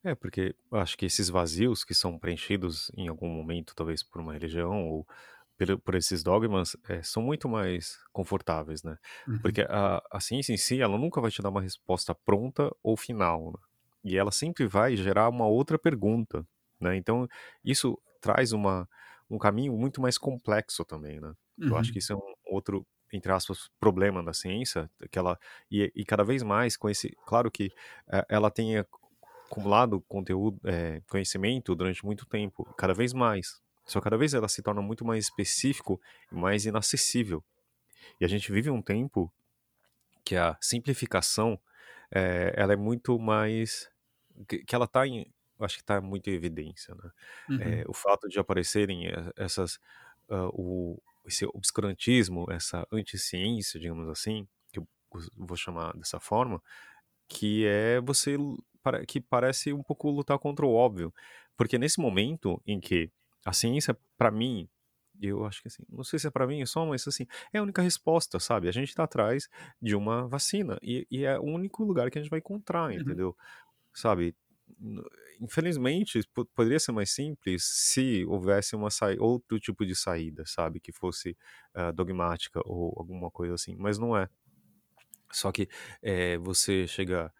[0.03, 4.33] É, porque acho que esses vazios que são preenchidos em algum momento, talvez por uma
[4.33, 5.07] religião ou
[5.57, 8.97] por, por esses dogmas, é, são muito mais confortáveis, né?
[9.27, 9.39] Uhum.
[9.39, 12.97] Porque a, a ciência em si, ela nunca vai te dar uma resposta pronta ou
[12.97, 13.59] final, né?
[14.03, 16.43] E ela sempre vai gerar uma outra pergunta,
[16.79, 16.95] né?
[16.95, 17.27] Então,
[17.63, 18.89] isso traz uma,
[19.29, 21.33] um caminho muito mais complexo também, né?
[21.59, 21.67] Uhum.
[21.67, 21.93] Eu acho uhum.
[21.93, 25.37] que isso é um outro, entre aspas, problema da ciência, que ela,
[25.69, 27.71] e, e cada vez mais com esse, claro que
[28.07, 34.17] é, ela tem acumulado conteúdo, é, conhecimento durante muito tempo, cada vez mais, só cada
[34.17, 35.99] vez ela se torna muito mais específico
[36.31, 37.43] e mais inacessível.
[38.19, 39.31] E a gente vive um tempo
[40.23, 41.59] que a simplificação,
[42.11, 43.89] é, ela é muito mais,
[44.47, 45.31] que, que ela está em
[45.63, 47.11] acho que está muito em evidência, né?
[47.47, 47.83] Uhum.
[47.89, 49.03] O fato de aparecerem
[49.37, 49.75] essas,
[50.27, 54.87] uh, o, esse obscurantismo, essa anticiência, digamos assim, que eu
[55.37, 56.61] vou chamar dessa forma,
[57.27, 58.37] que é você
[59.07, 61.13] que parece um pouco lutar contra o óbvio,
[61.55, 63.11] porque nesse momento em que
[63.45, 64.67] a ciência, para mim,
[65.21, 67.63] eu acho que assim, não sei se é para mim só, mas assim, é a
[67.63, 68.67] única resposta, sabe?
[68.67, 69.47] A gente está atrás
[69.79, 72.99] de uma vacina e, e, é o único lugar que a gente vai encontrar, uhum.
[72.99, 73.37] entendeu?
[73.93, 74.35] Sabe?
[75.41, 76.21] Infelizmente,
[76.55, 80.79] poderia ser mais simples se houvesse uma outro tipo de saída, sabe?
[80.79, 81.35] Que fosse
[81.75, 84.29] uh, dogmática ou alguma coisa assim, mas não é.
[85.31, 85.67] Só que
[86.01, 87.33] é, você chegar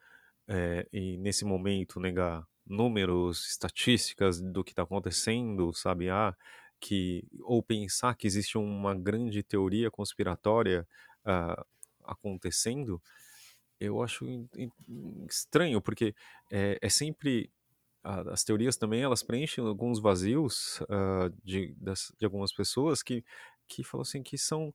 [0.48, 6.10] é, e nesse momento negar números, estatísticas do que está acontecendo, sabe?
[6.10, 6.36] Ah,
[6.80, 10.88] que ou pensar que existe uma grande teoria conspiratória
[11.26, 11.66] uh,
[12.04, 13.02] acontecendo,
[13.80, 14.26] eu acho
[15.30, 16.16] estranho, porque
[16.52, 17.52] é, é sempre
[18.04, 23.24] as teorias também elas preenchem alguns vazios uh, de, das, de algumas pessoas que
[23.68, 24.74] que falam assim que são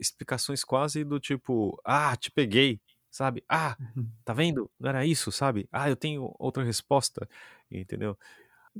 [0.00, 2.80] explicações quase do tipo ah te peguei
[3.10, 3.44] sabe?
[3.46, 4.08] Ah uhum.
[4.24, 4.70] tá vendo?
[4.80, 5.68] Não era isso sabe?
[5.70, 7.28] Ah eu tenho outra resposta
[7.70, 8.18] entendeu?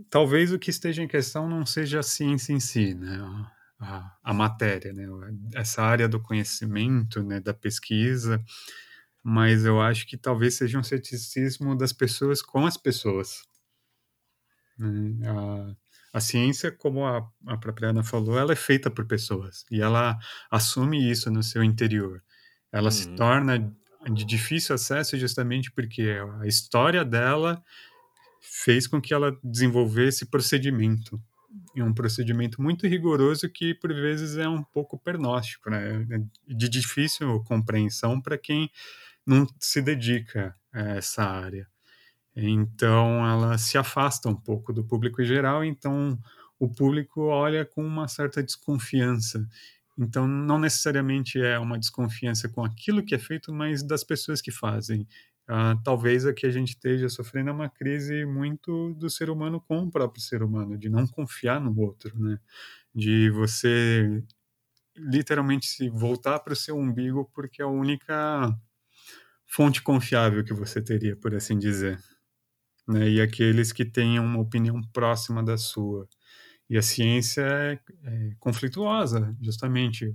[0.08, 3.18] Talvez o que esteja em questão não seja a ciência em si né?
[3.78, 5.06] A, a matéria né?
[5.54, 7.40] Essa área do conhecimento né?
[7.40, 8.42] Da pesquisa.
[9.22, 13.44] Mas eu acho que talvez seja um ceticismo das pessoas com as pessoas
[14.78, 15.28] né?
[15.28, 15.74] A,
[16.14, 20.18] a ciência, como a, a própria Ana falou, ela é feita por pessoas e ela
[20.50, 22.22] assume isso no seu interior.
[22.70, 22.90] Ela uhum.
[22.90, 23.74] se torna
[24.12, 27.62] de difícil acesso justamente porque a história dela
[28.40, 31.20] fez com que ela desenvolvesse procedimento
[31.74, 36.06] e um procedimento muito rigoroso que por vezes é um pouco pernóstico, né?
[36.10, 38.70] É de difícil compreensão para quem
[39.24, 41.68] não se dedica a essa área.
[42.34, 46.18] Então ela se afasta um pouco do público em geral, então
[46.58, 49.46] o público olha com uma certa desconfiança.
[49.98, 54.50] Então não necessariamente é uma desconfiança com aquilo que é feito, mas das pessoas que
[54.50, 55.06] fazem.
[55.48, 59.90] Uh, talvez aqui a gente esteja sofrendo uma crise muito do ser humano com o
[59.90, 62.38] próprio ser humano, de não confiar no outro, né?
[62.94, 64.22] De você
[64.96, 68.56] literalmente se voltar para o seu umbigo porque é a única
[69.46, 71.98] fonte confiável que você teria, por assim dizer
[72.92, 76.08] né, e aqueles que tenham uma opinião próxima da sua.
[76.68, 80.14] E a ciência é, é conflituosa, justamente.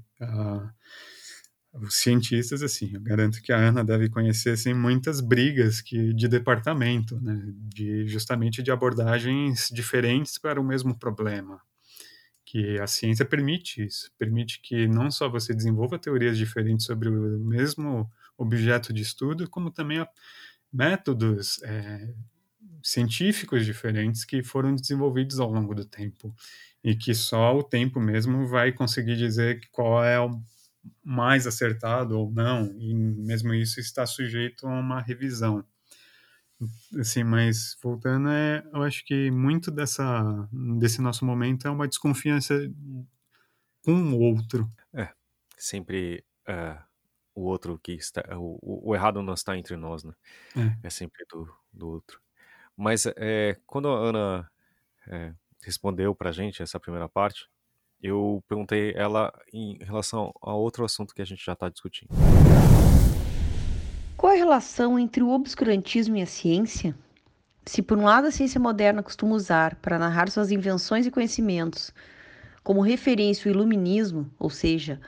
[1.74, 6.28] Os cientistas, assim, eu garanto que a Ana deve conhecer assim, muitas brigas que, de
[6.28, 11.62] departamento, né, de, justamente de abordagens diferentes para o mesmo problema.
[12.44, 17.40] Que a ciência permite isso, permite que não só você desenvolva teorias diferentes sobre o
[17.44, 20.04] mesmo objeto de estudo, como também
[20.72, 22.13] métodos é,
[22.88, 26.34] científicos diferentes que foram desenvolvidos ao longo do tempo
[26.82, 30.41] e que só o tempo mesmo vai conseguir dizer qual é o
[31.04, 35.65] mais acertado ou não e mesmo isso está sujeito a uma revisão.
[36.97, 40.47] Assim mas voltando é eu acho que muito dessa
[40.80, 42.56] desse nosso momento é uma desconfiança
[43.84, 44.71] com o outro.
[44.93, 45.10] É
[45.58, 46.82] sempre uh,
[47.36, 50.13] o outro que está o, o errado não está entre nós né?
[50.56, 52.27] É, é sempre do, do outro
[52.78, 54.52] mas é, quando a Ana
[55.08, 57.50] é, respondeu para a gente essa primeira parte,
[58.00, 62.10] eu perguntei ela em relação a outro assunto que a gente já está discutindo.
[64.16, 66.96] Qual a relação entre o obscurantismo e a ciência?
[67.66, 71.92] Se por um lado a ciência moderna costuma usar para narrar suas invenções e conhecimentos
[72.63, 75.02] como referência o iluminismo, ou seja,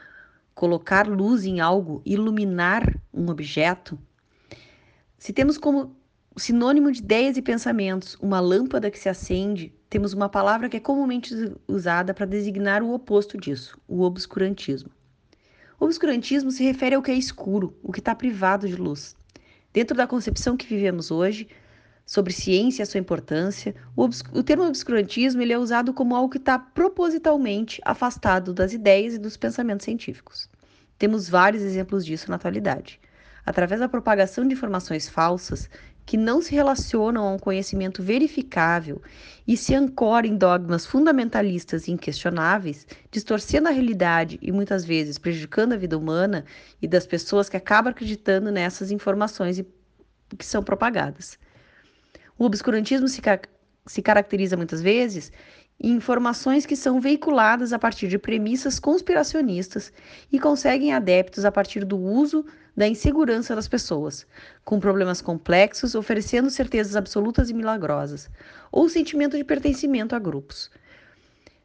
[0.56, 4.00] colocar luz em algo, iluminar um objeto,
[5.18, 5.96] se temos como
[6.40, 10.80] sinônimo de ideias e pensamentos, uma lâmpada que se acende, temos uma palavra que é
[10.80, 11.34] comumente
[11.68, 14.90] usada para designar o oposto disso, o obscurantismo.
[15.80, 19.16] O obscurantismo se refere ao que é escuro, o que está privado de luz.
[19.72, 21.48] Dentro da concepção que vivemos hoje,
[22.06, 26.30] sobre ciência e a sua importância, o, o termo obscurantismo ele é usado como algo
[26.30, 30.50] que está propositalmente afastado das ideias e dos pensamentos científicos.
[30.98, 33.00] Temos vários exemplos disso na atualidade.
[33.46, 35.70] Através da propagação de informações falsas,
[36.10, 39.00] que não se relacionam a um conhecimento verificável
[39.48, 45.74] e se ancoram em dogmas fundamentalistas e inquestionáveis, distorcendo a realidade e muitas vezes prejudicando
[45.74, 46.46] a vida humana
[46.82, 49.64] e das pessoas que acabam acreditando nessas informações
[50.36, 51.38] que são propagadas.
[52.40, 53.40] O obscurantismo se, ca
[53.86, 55.32] se caracteriza muitas vezes
[55.82, 59.94] em informações que são veiculadas a partir de premissas conspiracionistas
[60.32, 64.26] e conseguem adeptos a partir do uso da insegurança das pessoas,
[64.64, 68.30] com problemas complexos, oferecendo certezas absolutas e milagrosas,
[68.72, 70.70] ou sentimento de pertencimento a grupos.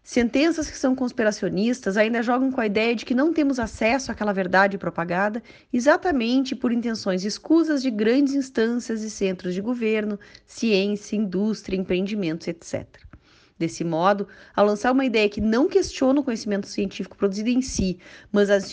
[0.02, 4.34] Sentenças que são conspiracionistas ainda jogam com a ideia de que não temos acesso àquela
[4.34, 11.78] verdade propagada exatamente por intenções escusas de grandes instâncias e centros de governo, ciência, indústria,
[11.78, 12.86] empreendimentos, etc.
[13.56, 18.00] Desse modo, ao lançar uma ideia que não questiona o conhecimento científico produzido em si,
[18.32, 18.72] mas as,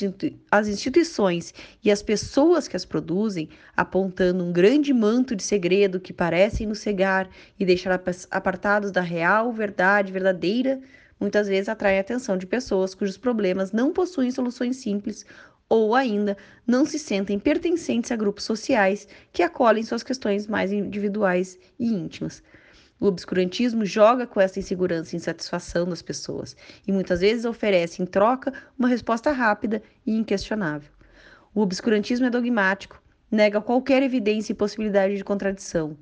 [0.49, 6.11] as instituições e as pessoas que as produzem, apontando um grande manto de segredo que
[6.11, 10.81] parecem nos cegar e deixar apartados da real verdade verdadeira,
[11.19, 15.23] muitas vezes atrai a atenção de pessoas cujos problemas não possuem soluções simples
[15.69, 21.59] ou ainda não se sentem pertencentes a grupos sociais que acolhem suas questões mais individuais
[21.79, 22.41] e íntimas.
[23.01, 26.55] O obscurantismo joga com essa insegurança e insatisfação das pessoas
[26.87, 30.91] e muitas vezes oferece em troca uma resposta rápida e inquestionável.
[31.51, 35.97] O obscurantismo é dogmático, nega qualquer evidência e possibilidade de contradição.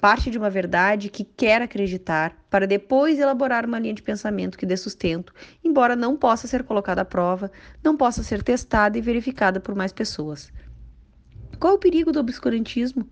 [0.00, 4.66] Parte de uma verdade que quer acreditar para depois elaborar uma linha de pensamento que
[4.66, 7.52] dê sustento, embora não possa ser colocada à prova,
[7.84, 10.52] não possa ser testada e verificada por mais pessoas.
[11.60, 13.08] Qual o perigo do obscurantismo?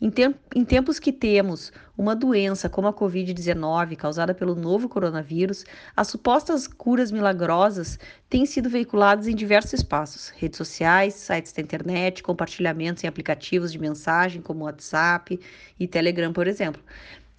[0.00, 0.12] Em,
[0.54, 5.64] em tempos que temos uma doença como a Covid-19 causada pelo novo coronavírus,
[5.96, 12.22] as supostas curas milagrosas têm sido veiculadas em diversos espaços: redes sociais, sites da internet,
[12.22, 15.40] compartilhamentos em aplicativos de mensagem como WhatsApp
[15.80, 16.82] e Telegram, por exemplo.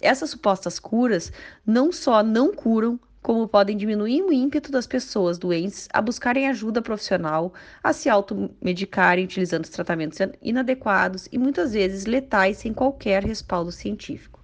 [0.00, 1.32] Essas supostas curas
[1.64, 6.80] não só não curam, como podem diminuir o ímpeto das pessoas doentes a buscarem ajuda
[6.80, 7.52] profissional,
[7.84, 14.42] a se automedicarem utilizando os tratamentos inadequados e muitas vezes letais sem qualquer respaldo científico.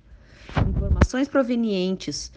[0.69, 2.31] Informações provenientes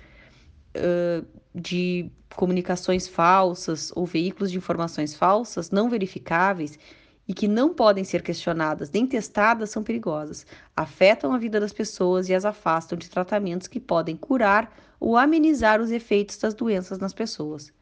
[0.78, 6.80] uh, de comunicações falsas ou veículos de informações falsas não verificáveis
[7.28, 12.30] e que não podem ser questionadas nem testadas são perigosas, afetam a vida das pessoas
[12.30, 17.14] e as afastam de tratamentos que podem curar ou amenizar os efeitos das doenças nas
[17.14, 17.74] pessoas.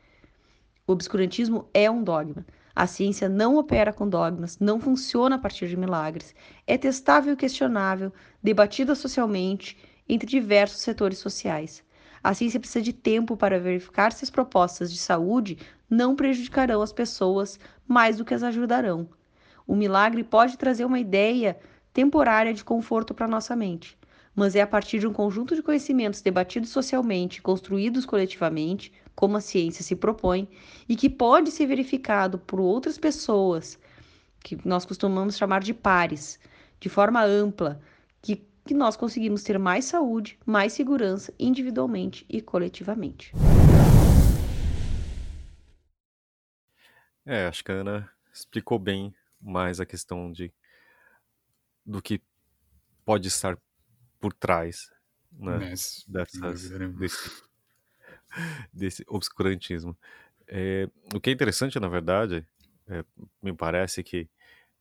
[0.88, 2.46] O obscurantismo é um dogma.
[2.76, 6.36] A ciência não opera com dogmas, não funciona a partir de milagres,
[6.68, 8.12] é testável e questionável,
[8.44, 9.78] debatida socialmente
[10.10, 11.84] entre diversos setores sociais.
[12.22, 15.58] A ciência precisa de tempo para verificar se as propostas de saúde
[15.90, 19.08] não prejudicarão as pessoas mais do que as ajudarão.
[19.68, 21.58] O milagre pode trazer uma ideia
[21.92, 23.98] temporária de conforto para nossa mente,
[24.36, 29.42] mas é a partir de um conjunto de conhecimentos debatidos socialmente, construídos coletivamente, como a
[29.42, 30.48] ciência se propõe,
[30.88, 33.80] e que pode ser verificado por outras pessoas,
[34.44, 36.40] que nós costumamos chamar de pares,
[36.80, 37.82] de forma ampla,
[38.22, 43.32] que, que nós conseguimos ter mais saúde, mais segurança individualmente e coletivamente.
[47.26, 49.12] É, acho que a Ana explicou bem
[49.46, 50.52] mais a questão de
[51.86, 52.22] do que
[53.06, 53.58] pode estar
[54.20, 54.92] por trás
[55.32, 57.44] né, Mas, dessas, desse,
[58.74, 59.96] desse obscurantismo.
[60.48, 62.46] É, o que é interessante, na verdade,
[62.88, 63.04] é,
[63.42, 64.28] me parece que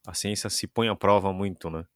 [0.07, 1.87] a ciência se põe à prova muito, né?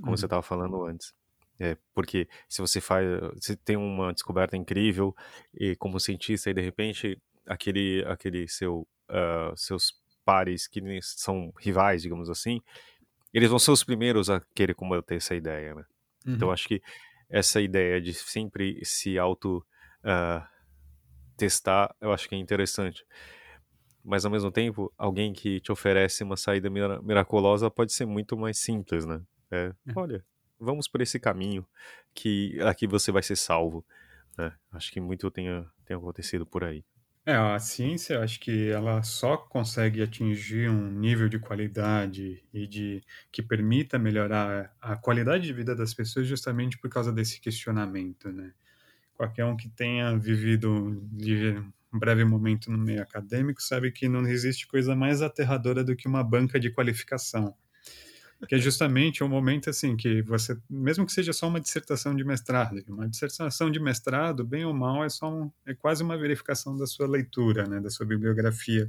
[0.00, 0.16] Como uhum.
[0.16, 1.14] você estava falando antes.
[1.60, 5.14] É, porque se você faz, você tem uma descoberta incrível
[5.52, 9.92] e como cientista e de repente aquele, aquele seu, uh, seus
[10.28, 12.60] pares que são rivais, digamos assim,
[13.32, 15.84] eles vão ser os primeiros a querer combater essa ideia, né?
[16.20, 16.36] Então, uhum.
[16.36, 16.82] Então acho que
[17.30, 19.64] essa ideia de sempre se auto
[20.04, 20.46] uh,
[21.34, 23.06] testar, eu acho que é interessante.
[24.04, 28.58] Mas ao mesmo tempo, alguém que te oferece uma saída miraculosa pode ser muito mais
[28.58, 29.22] simples, né?
[29.50, 29.92] É, é.
[29.96, 30.22] Olha,
[30.60, 31.66] vamos por esse caminho
[32.14, 33.82] que aqui você vai ser salvo.
[34.36, 34.52] Né?
[34.72, 36.84] Acho que muito tenha, tenha acontecido por aí.
[37.28, 43.02] É, a ciência, acho que ela só consegue atingir um nível de qualidade e de
[43.30, 48.54] que permita melhorar a qualidade de vida das pessoas justamente por causa desse questionamento, né?
[49.14, 50.72] Qualquer um que tenha vivido
[51.92, 56.08] um breve momento no meio acadêmico sabe que não existe coisa mais aterradora do que
[56.08, 57.54] uma banca de qualificação
[58.46, 62.22] que é justamente um momento assim que você, mesmo que seja só uma dissertação de
[62.22, 66.76] mestrado, uma dissertação de mestrado, bem ou mal, é só um, é quase uma verificação
[66.76, 68.86] da sua leitura, né, da sua bibliografia.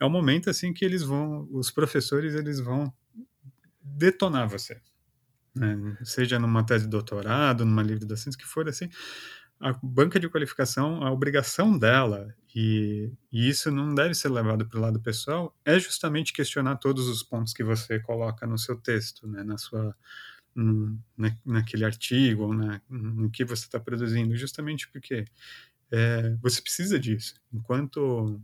[0.00, 2.92] É um momento assim que eles vão, os professores eles vão
[3.82, 4.80] detonar você,
[5.54, 5.98] né?
[6.02, 8.88] seja numa tese de doutorado, numa livre docência, que for assim,
[9.60, 14.78] a banca de qualificação, a obrigação dela, e, e isso não deve ser levado para
[14.78, 19.26] o lado pessoal, é justamente questionar todos os pontos que você coloca no seu texto,
[19.26, 19.96] né, na sua,
[20.54, 25.24] na, naquele artigo, na, no que você está produzindo, justamente porque
[25.90, 27.34] é, você precisa disso.
[27.52, 28.40] Enquanto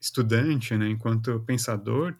[0.00, 2.16] estudante, né, enquanto pensador,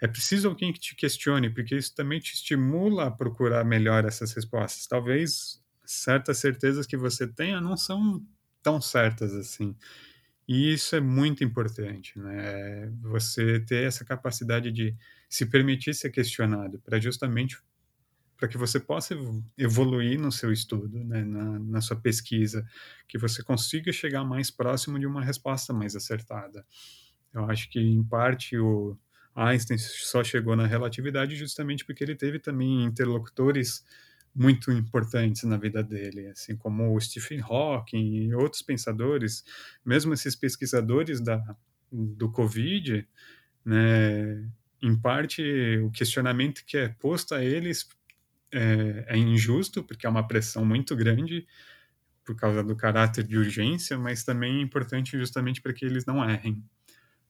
[0.00, 4.32] é preciso alguém que te questione, porque isso também te estimula a procurar melhor essas
[4.32, 4.86] respostas.
[4.86, 8.24] Talvez certas certezas que você tenha não são
[8.62, 9.76] tão certas assim.
[10.46, 12.90] E isso é muito importante, né?
[13.02, 14.96] Você ter essa capacidade de
[15.28, 17.58] se permitir ser questionado, para justamente
[18.36, 19.14] para que você possa
[19.56, 21.24] evoluir no seu estudo, né?
[21.24, 22.66] na, na sua pesquisa,
[23.08, 26.66] que você consiga chegar mais próximo de uma resposta mais acertada.
[27.32, 28.98] Eu acho que, em parte, o
[29.34, 33.84] Einstein só chegou na relatividade justamente porque ele teve também interlocutores
[34.34, 39.44] muito importantes na vida dele, assim como o Stephen Hawking e outros pensadores,
[39.84, 41.56] mesmo esses pesquisadores da,
[41.92, 43.06] do Covid,
[43.64, 44.50] né,
[44.82, 45.42] em parte
[45.78, 47.88] o questionamento que é posto a eles
[48.52, 51.46] é, é injusto, porque é uma pressão muito grande,
[52.24, 56.28] por causa do caráter de urgência, mas também é importante justamente para que eles não
[56.28, 56.64] errem.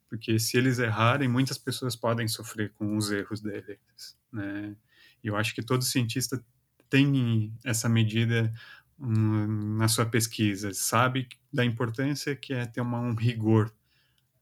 [0.08, 4.16] Porque se eles errarem, muitas pessoas podem sofrer com os erros deles.
[4.32, 4.76] Né?
[5.22, 6.42] E eu acho que todo cientista
[6.88, 8.52] tem essa medida
[8.98, 13.72] na sua pesquisa, sabe da importância que é ter uma, um rigor,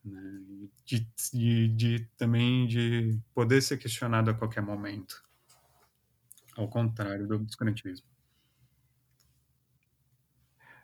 [0.04, 0.42] né?
[0.84, 5.22] de, de, de, também de poder ser questionado a qualquer momento,
[6.56, 8.06] ao contrário do obscurantismo.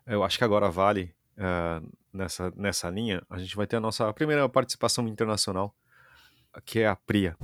[0.05, 4.11] Eu acho que agora vale, uh, nessa, nessa linha, a gente vai ter a nossa
[4.11, 5.75] primeira participação internacional,
[6.65, 7.37] que é a Priya.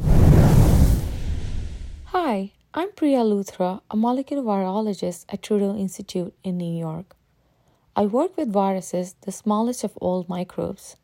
[2.78, 7.16] I'm Priya Luthra, a molecular virologist at Trudeau Institute in New York.
[7.96, 10.98] I work with viruses, the smallest of all microbes.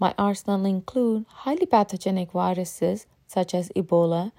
[0.00, 4.32] My arsenal include highly pathogenic viruses such as Ebola,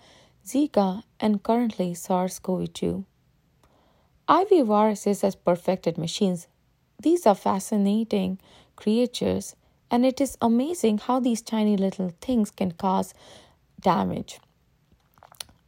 [0.45, 3.05] Zika, and currently SARS-CoV-2.
[4.27, 6.49] I view viruses as perfected machines.
[7.01, 8.39] These are fascinating
[8.75, 9.55] creatures,
[9.89, 13.13] and it is amazing how these tiny little things can cause
[13.79, 14.41] damage.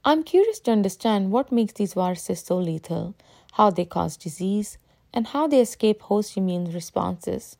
[0.06, 3.16] I'm curious to understand what makes these viruses so lethal,
[3.54, 4.78] how they cause disease,
[5.14, 7.58] and how they escape host immune responses.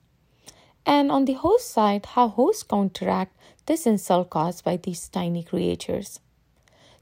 [0.86, 3.36] And on the host side, how hosts counteract
[3.66, 6.20] this insult caused by these tiny creatures.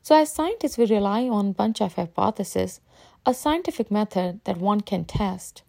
[0.01, 2.81] So, as scientists, we rely on a bunch of hypotheses
[3.25, 5.61] a scientific method that one can test.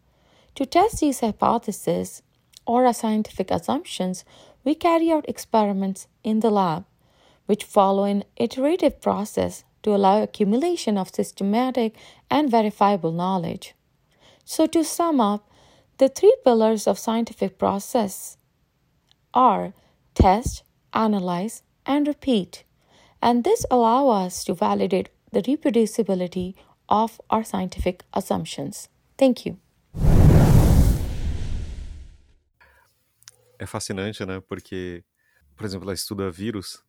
[0.55, 2.23] To test these hypotheses
[2.65, 4.25] or our scientific assumptions,
[4.65, 6.85] we carry out experiments in the lab,
[7.49, 11.97] which follow an iterative process to allow accumulation of systematic
[12.31, 13.75] and verifiable knowledge.
[14.45, 15.49] So, to sum up,
[15.97, 18.37] the three pillars of scientific process
[19.33, 19.73] are
[20.15, 22.65] test, analyze, and repeat.
[23.23, 26.55] And this allows us to validate the reproducibility
[26.89, 28.91] of our scientific assumptions.
[29.17, 29.59] Thank you.
[33.59, 34.41] É fascinante, né?
[34.41, 35.03] Porque,
[35.57, 36.83] por exemplo, ela estuda vírus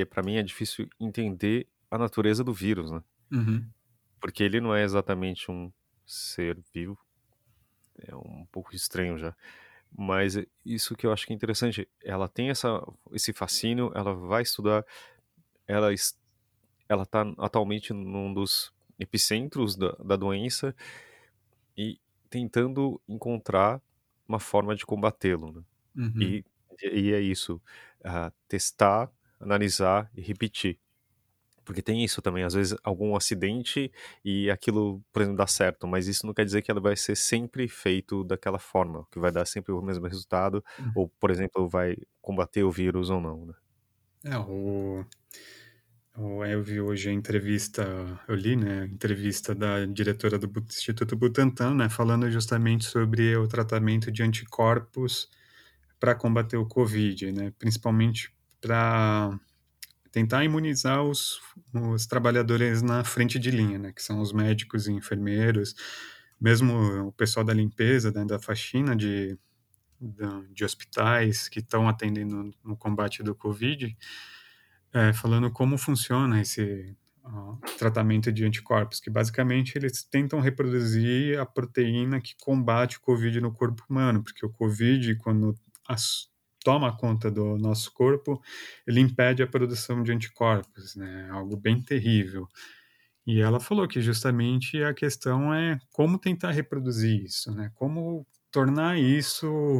[0.00, 3.02] e para mim é difícil entender a natureza do vírus, né?
[3.32, 3.66] Uhum.
[4.20, 5.72] Porque ele não é exatamente um
[6.04, 6.98] ser vivo.
[7.98, 9.34] É um pouco estranho já.
[9.96, 12.82] Mas isso que eu acho que é interessante, ela tem essa,
[13.12, 14.84] esse fascínio, ela vai estudar,
[15.66, 15.88] ela
[16.88, 20.74] ela está atualmente num dos epicentros da, da doença
[21.76, 23.80] e tentando encontrar
[24.28, 25.52] uma forma de combatê-lo.
[25.52, 25.62] Né?
[25.96, 26.22] Uhum.
[26.22, 26.44] E,
[26.82, 27.60] e é isso,
[28.00, 29.10] uh, testar,
[29.40, 30.78] analisar e repetir.
[31.64, 33.90] Porque tem isso também, às vezes algum acidente
[34.24, 37.16] e aquilo, por exemplo, dá certo, mas isso não quer dizer que ela vai ser
[37.16, 40.92] sempre feito daquela forma, que vai dar sempre o mesmo resultado, uhum.
[40.94, 43.46] ou, por exemplo, vai combater o vírus ou não.
[43.46, 43.54] Né?
[44.26, 45.04] É, o
[46.48, 47.84] eu vi hoje a entrevista,
[48.26, 53.46] eu li, né, a entrevista da diretora do Instituto Butantan, né, falando justamente sobre o
[53.46, 55.28] tratamento de anticorpos
[56.00, 59.38] para combater o Covid, né, principalmente para
[60.10, 61.40] tentar imunizar os,
[61.74, 65.74] os trabalhadores na frente de linha, né, que são os médicos e enfermeiros,
[66.40, 69.38] mesmo o pessoal da limpeza, né, da faxina de,
[70.52, 73.96] de, hospitais que estão atendendo no combate do Covid,
[74.92, 81.44] é, falando como funciona esse uh, tratamento de anticorpos, que basicamente eles tentam reproduzir a
[81.44, 85.54] proteína que combate o Covid no corpo humano, porque o Covid, quando
[85.86, 86.30] as,
[86.66, 88.42] toma conta do nosso corpo,
[88.84, 91.28] ele impede a produção de anticorpos, né?
[91.30, 92.48] Algo bem terrível.
[93.24, 97.70] E ela falou que justamente a questão é como tentar reproduzir isso, né?
[97.76, 99.78] Como tornar isso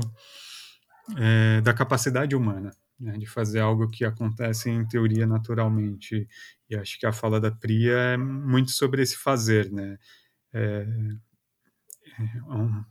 [1.18, 2.70] é, da capacidade humana
[3.00, 6.28] né, de fazer algo que acontece em teoria naturalmente.
[6.70, 9.98] E acho que a fala da Priya é muito sobre esse fazer, né?
[10.52, 10.86] É,
[12.20, 12.84] é um,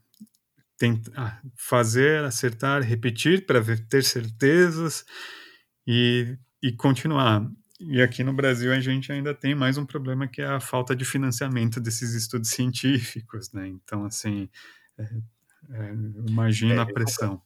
[0.78, 5.06] tentar, ah, fazer, acertar, repetir para ter certezas
[5.88, 7.48] e, e continuar.
[7.80, 10.96] E aqui no Brasil a gente ainda tem mais um problema que é a falta
[10.96, 13.68] de financiamento desses estudos científicos, né?
[13.68, 14.50] Então, assim,
[14.98, 15.04] é,
[15.72, 15.94] é,
[16.28, 17.42] imagina é, a pressão.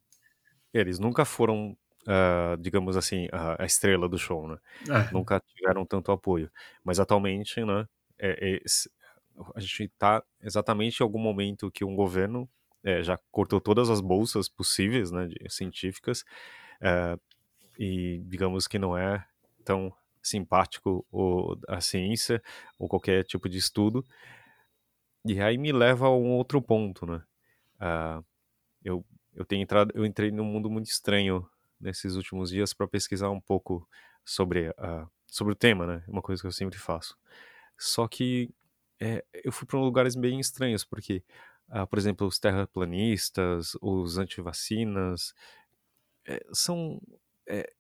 [0.74, 1.76] Eles nunca foram
[2.10, 4.58] uh, digamos assim, a, a, estrela do show, né?
[4.90, 5.12] É.
[5.14, 6.52] Nunca tiveram tanto apoio.
[6.84, 8.62] Mas atualmente, né, é, é,
[9.56, 12.50] a gente está exatamente em algum momento que um governo
[12.84, 16.24] é, já cortou todas as bolsas possíveis, né, de, científicas,
[16.82, 17.20] uh,
[17.78, 19.26] e digamos que não é
[19.64, 22.42] tão simpático o, a ciência
[22.78, 24.06] ou qualquer tipo de estudo.
[25.26, 27.22] E aí me leva a um outro ponto, né?
[27.80, 28.26] Uh,
[28.84, 31.48] eu, eu tenho entrado, eu entrei num mundo muito estranho
[31.80, 33.88] nesses últimos dias para pesquisar um pouco
[34.26, 36.04] sobre, uh, sobre o tema, né?
[36.08, 37.18] Uma coisa que eu sempre faço.
[37.78, 38.50] Só que
[39.00, 41.24] é, eu fui para lugares bem estranhos, porque
[41.72, 45.34] uh, por exemplo, os terraplanistas, os antivacinas,
[46.28, 47.02] é, são
[47.48, 47.72] é,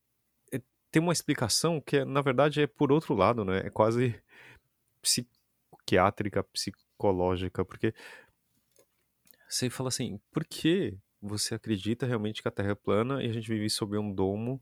[0.52, 0.62] é,
[0.92, 3.60] tem uma explicação que na verdade é por outro lado, né?
[3.60, 4.16] É quase
[5.02, 7.94] psiquiátrica, psicológica, porque
[9.48, 13.34] você fala assim, por que você acredita realmente que a Terra é plana e a
[13.34, 14.62] gente vive sob um domo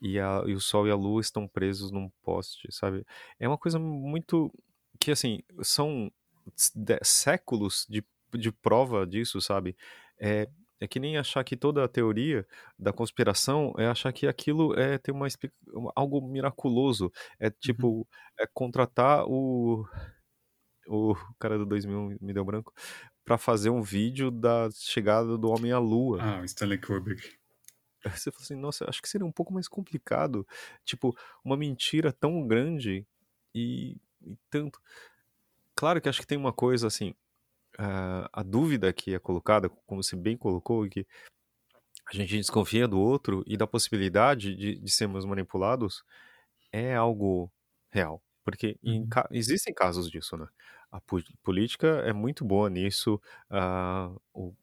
[0.00, 3.04] e, a, e o Sol e a Lua estão presos num poste, sabe?
[3.38, 4.52] É uma coisa muito
[5.00, 6.10] que assim são
[7.02, 8.04] séculos de,
[8.36, 9.76] de prova disso, sabe?
[10.18, 10.48] É,
[10.80, 12.46] é que nem achar que toda a teoria
[12.78, 15.26] da conspiração é achar que aquilo é ter uma
[15.94, 17.10] algo miraculoso.
[17.38, 17.52] É uhum.
[17.60, 18.04] tipo, uhum.
[18.38, 19.86] é contratar o
[20.88, 22.72] o cara do 2000 me deu branco
[23.24, 26.22] para fazer um vídeo da chegada do homem à lua.
[26.22, 27.36] Ah, o Stanley Kubrick.
[28.14, 30.46] Você fala assim, nossa, acho que seria um pouco mais complicado.
[30.84, 33.04] Tipo, uma mentira tão grande
[33.52, 34.80] e, e tanto.
[35.74, 37.14] Claro que acho que tem uma coisa assim,
[37.78, 41.06] a, a dúvida que é colocada, como você bem colocou, que
[42.06, 46.04] a gente desconfia do outro e da possibilidade de, de sermos manipulados
[46.72, 47.50] é algo
[47.90, 48.22] real.
[48.44, 49.08] Porque em, uhum.
[49.32, 50.46] existem casos disso, né?
[50.90, 51.00] A
[51.42, 53.20] política é muito boa nisso.
[54.32, 54.54] O,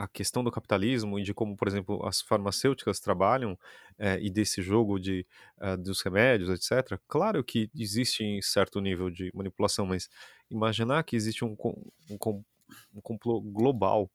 [0.00, 3.58] a questão do capitalismo e de como, por exemplo, as farmacêuticas trabalham
[3.98, 5.26] é, e desse jogo de,
[5.58, 6.98] uh, dos remédios, etc.
[7.06, 10.08] Claro que existe em certo nível de manipulação, mas
[10.50, 11.54] imaginar que existe um,
[12.10, 12.42] um,
[12.94, 14.10] um complô global,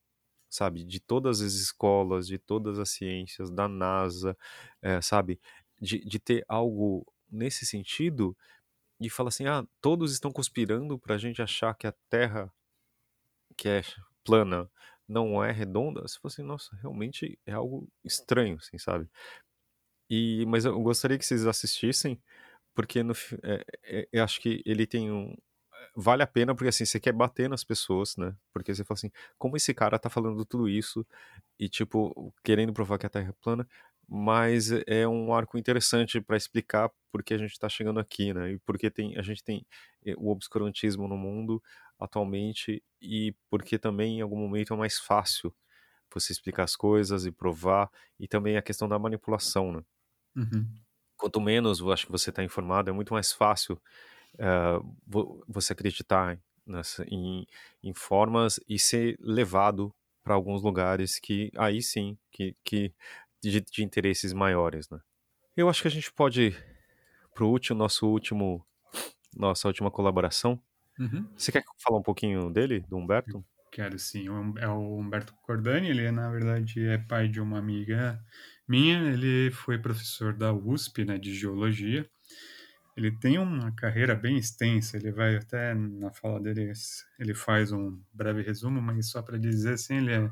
[0.49, 4.37] sabe, de todas as escolas, de todas as ciências, da NASA,
[4.81, 5.39] é, sabe,
[5.81, 8.37] de, de ter algo nesse sentido
[8.99, 12.51] e falar assim, ah, todos estão conspirando para a gente achar que a Terra,
[13.57, 13.81] que é
[14.23, 14.69] plana,
[15.07, 19.07] não é redonda, você fala assim, nossa, realmente é algo estranho, assim, sabe?
[20.09, 22.21] E, mas eu gostaria que vocês assistissem,
[22.75, 25.35] porque no, é, é, eu acho que ele tem um.
[25.95, 28.35] Vale a pena, porque assim, você quer bater nas pessoas, né?
[28.53, 31.05] Porque você fala assim, como esse cara tá falando tudo isso
[31.59, 33.67] e, tipo, querendo provar que a Terra é plana,
[34.07, 38.51] mas é um arco interessante para explicar por que a gente está chegando aqui, né?
[38.53, 39.65] E porque tem, a gente tem
[40.05, 41.61] eh, o obscurantismo no mundo
[41.99, 45.53] atualmente e porque também em algum momento é mais fácil
[46.13, 49.83] você explicar as coisas e provar e também a questão da manipulação, né?
[50.35, 50.85] Uhum.
[51.17, 53.81] Quanto menos eu acho que você está informado, é muito mais fácil
[54.35, 57.45] uh, você acreditar nessa, em,
[57.83, 62.93] em formas e ser levado para alguns lugares que aí sim que, que
[63.41, 64.99] de, de, interesses maiores, né?
[65.55, 66.55] Eu acho que a gente pode
[67.33, 68.65] pro último nosso último
[69.35, 70.59] nossa última colaboração
[70.99, 71.27] Uhum.
[71.35, 73.43] Você quer falar um pouquinho dele, do Humberto?
[73.71, 74.27] Quero sim.
[74.57, 78.19] É o Humberto Cordani, ele na verdade é pai de uma amiga
[78.67, 82.09] minha, ele foi professor da USP, né, de geologia.
[82.95, 86.71] Ele tem uma carreira bem extensa, ele vai até na fala dele,
[87.19, 90.31] ele faz um breve resumo, mas só para dizer assim, ele é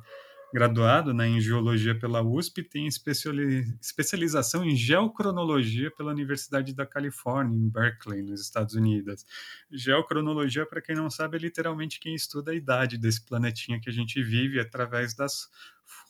[0.54, 7.58] graduado né, em Geologia pela USP e tem especialização em Geocronologia pela Universidade da Califórnia,
[7.58, 9.26] em Berkeley, nos Estados Unidos.
[9.72, 13.94] Geocronologia, para quem não sabe, é literalmente quem estuda a idade desse planetinha que a
[13.94, 15.50] gente vive através das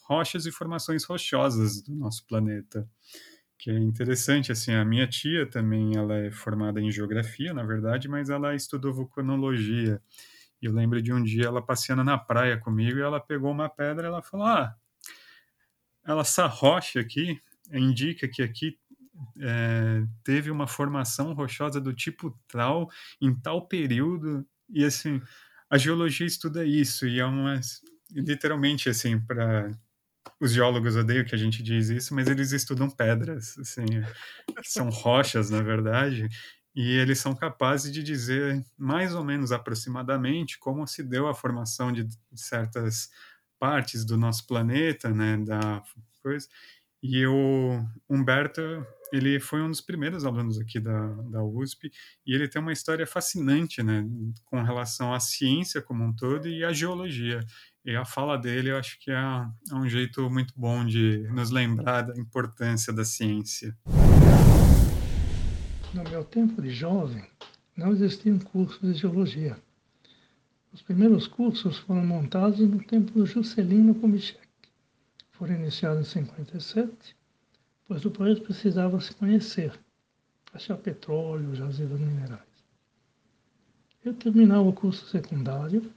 [0.04, 2.86] rochas e formações rochosas do nosso planeta
[3.64, 8.10] que é interessante, assim, a minha tia também, ela é formada em geografia, na verdade,
[8.10, 10.02] mas ela estudou vulcanologia,
[10.62, 14.08] eu lembro de um dia ela passeando na praia comigo e ela pegou uma pedra
[14.08, 14.76] e ela falou: Ah,
[16.06, 17.42] ela, essa rocha aqui
[17.72, 18.78] indica que aqui
[19.40, 22.90] é, teve uma formação rochosa do tipo tal,
[23.22, 24.46] em tal período.
[24.70, 25.22] E assim,
[25.70, 27.62] a geologia estuda isso, e é uma.
[28.12, 29.72] Literalmente, assim, para
[30.40, 33.86] os geólogos odeiam que a gente diz isso, mas eles estudam pedras, assim,
[34.62, 36.28] que são rochas, na verdade,
[36.76, 41.92] e eles são capazes de dizer mais ou menos aproximadamente como se deu a formação
[41.92, 43.10] de certas
[43.60, 45.84] partes do nosso planeta, né, da
[46.22, 46.48] coisa.
[47.02, 48.62] E o Humberto,
[49.12, 51.92] ele foi um dos primeiros alunos aqui da, da USP,
[52.26, 54.06] e ele tem uma história fascinante, né,
[54.46, 57.46] com relação à ciência como um todo e à geologia.
[57.86, 61.52] E a fala dele, eu acho que é, é um jeito muito bom de nos
[61.52, 63.78] lembrar da importância da ciência.
[65.94, 67.26] No meu tempo de jovem,
[67.76, 69.58] não existiam cursos de geologia.
[70.72, 74.40] Os primeiros cursos foram montados no tempo do Juscelino Kubitschek.
[75.32, 77.16] Foram iniciados em 57,
[77.86, 79.78] pois o país precisava se conhecer,
[80.54, 82.42] achar petróleo, jazidas minerais.
[84.06, 85.92] Eu terminava o curso secundário,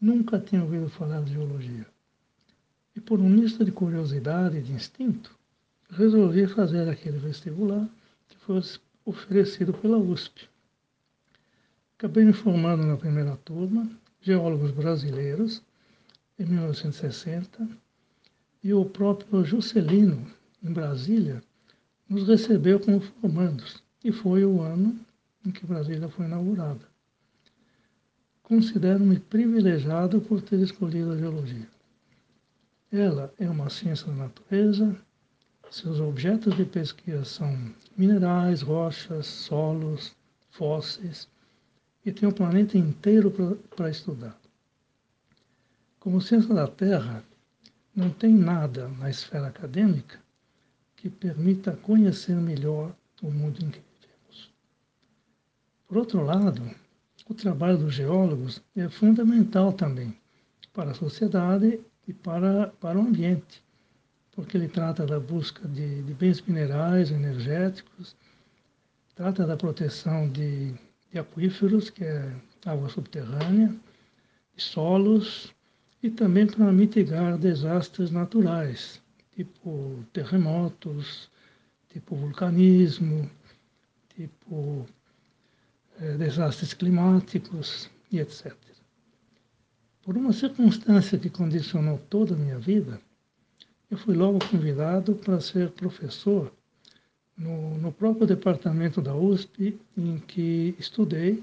[0.00, 1.86] nunca tinha ouvido falar de geologia.
[2.94, 5.36] E por um misto de curiosidade e de instinto,
[5.90, 7.88] resolvi fazer aquele vestibular
[8.28, 10.48] que fosse oferecido pela USP.
[11.98, 13.88] Acabei me formando na primeira turma,
[14.20, 15.62] geólogos brasileiros,
[16.38, 17.68] em 1960,
[18.62, 20.26] e o próprio Juscelino,
[20.62, 21.42] em Brasília,
[22.08, 24.98] nos recebeu como formandos, e foi o ano
[25.44, 26.95] em que Brasília foi inaugurada.
[28.46, 31.68] Considero-me privilegiado por ter escolhido a geologia.
[32.92, 34.96] Ela é uma ciência da natureza,
[35.68, 40.14] seus objetos de pesquisa são minerais, rochas, solos,
[40.50, 41.28] fósseis,
[42.04, 43.32] e tem o planeta inteiro
[43.74, 44.38] para estudar.
[45.98, 47.24] Como ciência da Terra,
[47.92, 50.20] não tem nada na esfera acadêmica
[50.94, 54.52] que permita conhecer melhor o mundo em que vivemos.
[55.88, 56.62] Por outro lado,
[57.28, 60.16] o trabalho dos geólogos é fundamental também
[60.72, 63.62] para a sociedade e para, para o ambiente,
[64.32, 68.14] porque ele trata da busca de, de bens minerais, energéticos,
[69.14, 70.72] trata da proteção de,
[71.10, 72.32] de aquíferos, que é
[72.64, 73.74] água subterrânea,
[74.54, 75.52] de solos,
[76.02, 79.02] e também para mitigar desastres naturais,
[79.34, 81.28] tipo terremotos,
[81.88, 83.28] tipo vulcanismo,
[84.14, 84.86] tipo
[86.18, 88.54] desastres climáticos e etc.
[90.02, 93.00] Por uma circunstância que condicionou toda a minha vida,
[93.90, 96.52] eu fui logo convidado para ser professor
[97.36, 101.42] no, no próprio departamento da USP em que estudei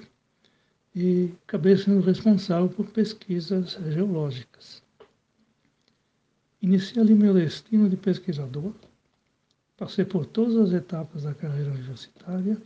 [0.95, 4.81] e acabei sendo responsável por pesquisas geológicas.
[6.61, 8.73] Iniciei ali meu destino de pesquisador,
[9.75, 12.61] passei por todas as etapas da carreira universitária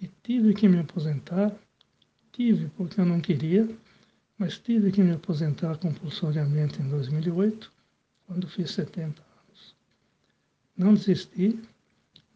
[0.00, 1.54] e tive que me aposentar.
[2.32, 3.68] Tive porque eu não queria,
[4.38, 7.72] mas tive que me aposentar compulsoriamente em 2008,
[8.26, 9.74] quando fiz 70 anos.
[10.76, 11.60] Não desisti,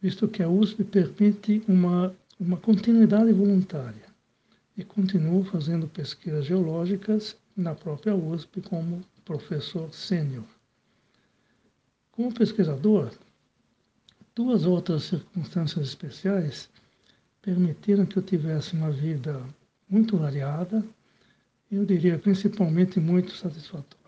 [0.03, 4.05] visto que a USP permite uma, uma continuidade voluntária
[4.77, 10.45] e continuo fazendo pesquisas geológicas na própria USP como professor sênior.
[12.11, 13.13] Como pesquisador,
[14.35, 16.69] duas outras circunstâncias especiais
[17.45, 19.41] permitiram que eu tivesse uma vida
[19.89, 20.85] muito variada
[21.77, 24.05] eu diria principalmente muito satisfatória.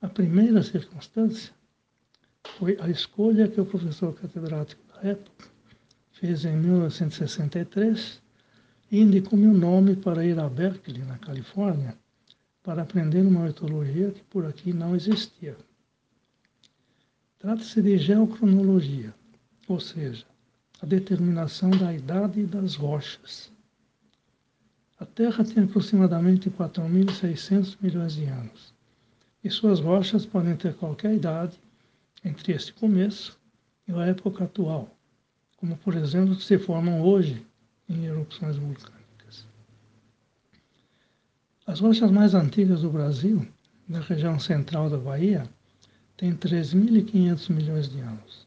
[0.00, 1.52] A primeira circunstância
[2.58, 5.48] foi a escolha que o professor catedrático da época
[6.12, 8.20] fez em 1963
[8.90, 11.96] e indicou meu nome para ir a Berkeley, na Califórnia,
[12.62, 15.56] para aprender uma metodologia que por aqui não existia.
[17.38, 19.14] Trata-se de geocronologia,
[19.68, 20.26] ou seja,
[20.82, 23.50] a determinação da idade das rochas.
[24.98, 28.74] A Terra tem aproximadamente 4.600 milhões de anos,
[29.42, 31.58] e suas rochas podem ter qualquer idade
[32.24, 33.38] entre esse começo
[33.88, 34.94] e a época atual,
[35.56, 37.44] como por exemplo se formam hoje
[37.88, 39.46] em erupções vulcânicas.
[41.66, 43.46] As rochas mais antigas do Brasil,
[43.88, 45.48] na região central da Bahia,
[46.16, 48.45] têm 3.500 milhões de anos.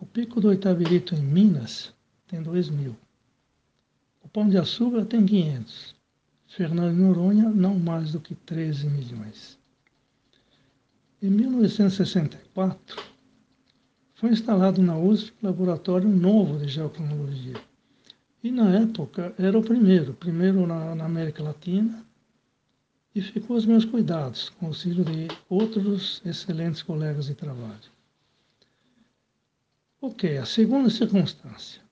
[0.00, 1.92] O Pico do Itabirito, em Minas,
[2.28, 2.94] tem 2.000.
[4.22, 5.96] O Pão de Açúcar tem 500.
[6.46, 9.58] Fernando Noronha, não mais do que 13 milhões.
[11.20, 12.96] Em 1964,
[14.14, 17.60] foi instalado na USP um laboratório novo de geocronologia,
[18.42, 22.04] e na época era o primeiro, primeiro na, na América Latina,
[23.14, 27.97] e ficou aos meus cuidados, com o auxílio de outros excelentes colegas de trabalho.
[30.00, 31.82] Ok, a segunda circunstância.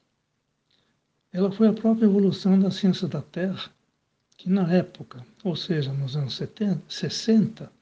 [1.32, 3.68] Ela foi a própria evolução da ciência da Terra,
[4.36, 7.72] que na época, ou seja, nos anos 70, 60,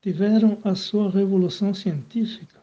[0.00, 2.60] tiveram a sua revolução científica.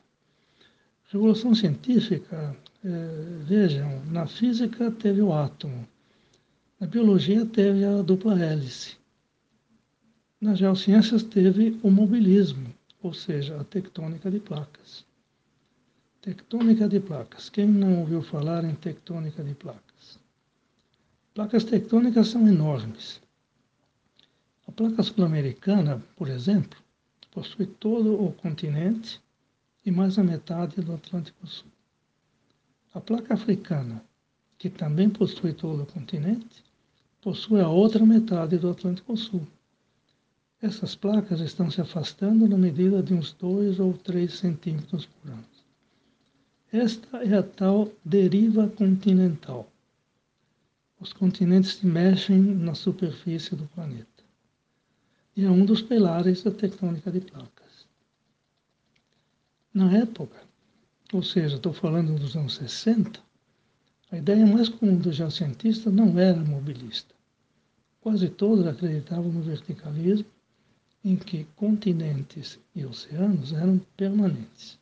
[1.05, 2.89] Revolução científica é,
[3.45, 5.87] vejam, na física teve o átomo,
[6.81, 8.97] na biologia teve a dupla hélice,
[10.41, 15.07] nas geociências teve o mobilismo, ou seja, a tectônica de placas.
[16.21, 17.49] Tectônica de placas.
[17.49, 20.19] Quem não ouviu falar em tectônica de placas?
[21.33, 23.21] Placas tectônicas são enormes.
[24.67, 26.77] A placa sul-americana, por exemplo,
[27.31, 29.21] possui todo o continente
[29.85, 31.71] e mais a metade do Atlântico Sul.
[32.93, 34.03] A placa africana,
[34.57, 36.65] que também possui todo o continente,
[37.21, 39.47] possui a outra metade do Atlântico Sul.
[40.61, 45.48] Essas placas estão se afastando na medida de uns 2 ou 3 centímetros por ano.
[46.71, 49.67] Esta é a tal deriva continental.
[50.99, 54.23] Os continentes se mexem na superfície do planeta.
[55.35, 57.87] E é um dos pilares da tectônica de placas.
[59.73, 60.39] Na época,
[61.11, 63.19] ou seja, estou falando dos anos 60,
[64.11, 67.15] a ideia mais comum dos geocientistas não era mobilista.
[67.99, 70.29] Quase todos acreditavam no verticalismo
[71.03, 74.77] em que continentes e oceanos eram permanentes.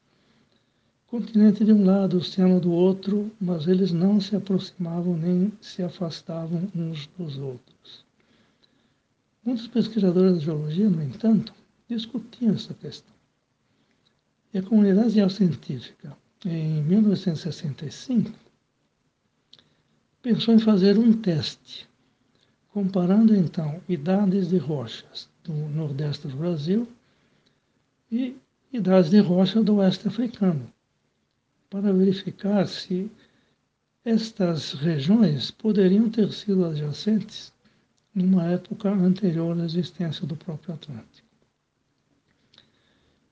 [1.08, 6.70] Continente de um lado, oceano do outro, mas eles não se aproximavam nem se afastavam
[6.76, 8.06] uns dos outros.
[9.42, 11.54] Muitos pesquisadores da geologia, no entanto,
[11.88, 13.16] discutiam essa questão.
[14.54, 18.30] E a comunidade geocientífica, em 1965,
[20.22, 21.88] pensou em fazer um teste,
[22.74, 26.86] comparando então idades de rochas do nordeste do Brasil
[28.12, 28.36] e
[28.74, 30.70] idades de rocha do oeste africano,
[31.70, 33.12] para verificar se
[34.06, 37.52] estas regiões poderiam ter sido adjacentes
[38.16, 41.28] numa época anterior à existência do próprio Atlântico.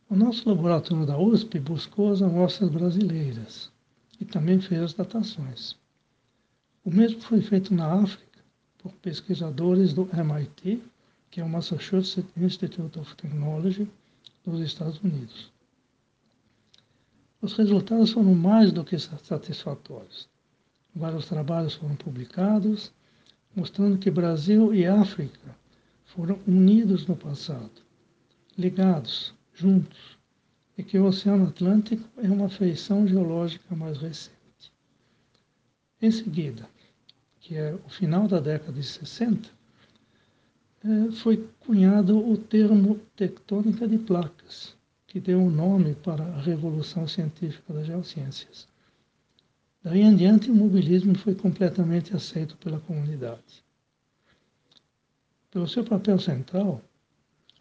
[0.10, 3.72] O nosso laboratório da USP buscou as amostras brasileiras
[4.20, 5.76] e também fez as datações.
[6.84, 8.40] O mesmo foi feito na África
[8.78, 10.84] por pesquisadores do MIT,
[11.32, 13.90] que é o Massachusetts Institute of Technology
[14.46, 15.52] dos Estados Unidos.
[17.46, 20.28] Os resultados foram mais do que satisfatórios.
[20.96, 22.92] Vários trabalhos foram publicados,
[23.56, 25.56] mostrando que Brasil e África
[26.06, 27.84] foram unidos no passado,
[28.58, 30.18] ligados, juntos,
[30.76, 34.74] e que o Oceano Atlântico é uma feição geológica mais recente.
[36.02, 36.68] Em seguida,
[37.42, 39.52] que é o final da década de 60,
[40.84, 44.76] é, foi cunhado o termo tectônica de placas,
[45.16, 48.68] que deu um nome para a revolução científica das geociências.
[49.82, 53.64] Daí em diante, o mobilismo foi completamente aceito pela comunidade.
[55.50, 56.82] Pelo seu papel central,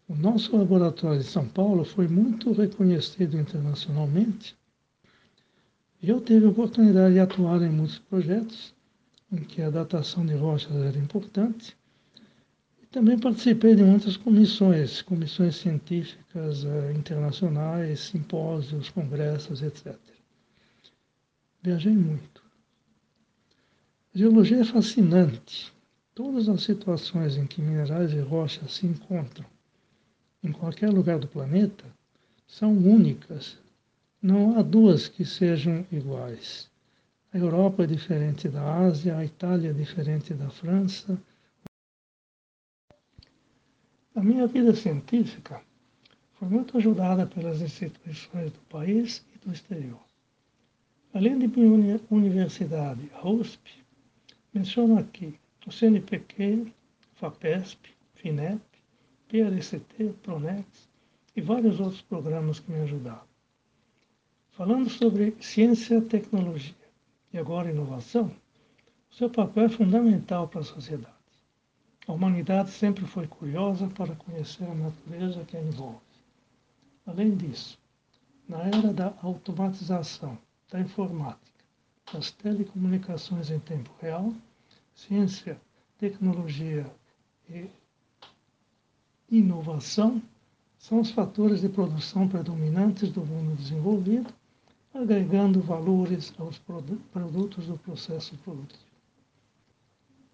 [0.05, 4.53] o nosso laboratório de São Paulo foi muito reconhecido internacionalmente
[6.03, 8.75] eu tive a oportunidade de atuar em muitos projetos
[9.31, 11.75] em que a datação de rochas era importante.
[12.95, 19.97] Também participei de muitas comissões, comissões científicas eh, internacionais, simpósios, congressos, etc.
[21.61, 22.41] Viajei muito.
[24.13, 25.73] A geologia é fascinante.
[26.13, 29.45] Todas as situações em que minerais e rochas se encontram
[30.41, 31.83] em qualquer lugar do planeta
[32.47, 33.57] são únicas.
[34.21, 36.71] Não há duas que sejam iguais.
[37.33, 41.21] A Europa é diferente da Ásia, a Itália é diferente da França.
[44.15, 45.61] A minha vida científica
[46.35, 49.99] foi muito ajudada pelas instituições do país e do exterior.
[51.13, 53.83] Além de minha universidade, a USP,
[54.53, 55.37] menciono aqui
[55.67, 56.71] o CNPq,
[57.15, 58.61] FAPESP, FINEP,
[59.27, 60.87] PLCT, Pronex
[61.35, 63.27] e vários outros programas que me ajudaram.
[64.51, 66.73] Falando sobre ciência, tecnologia
[67.33, 68.31] e agora inovação,
[69.11, 71.14] seu papel é fundamental para a sociedade.
[72.07, 75.99] A humanidade sempre foi curiosa para conhecer a natureza que a envolve.
[77.05, 77.79] Além disso,
[78.47, 80.37] na era da automatização,
[80.71, 81.39] da informática,
[82.13, 84.33] das telecomunicações em tempo real,
[84.93, 85.59] ciência,
[85.97, 86.85] tecnologia
[87.49, 87.69] e
[89.29, 90.21] inovação
[90.77, 94.31] são os fatores de produção predominantes do mundo desenvolvido
[94.95, 98.85] agregando valores aos produtos do processo produtivo.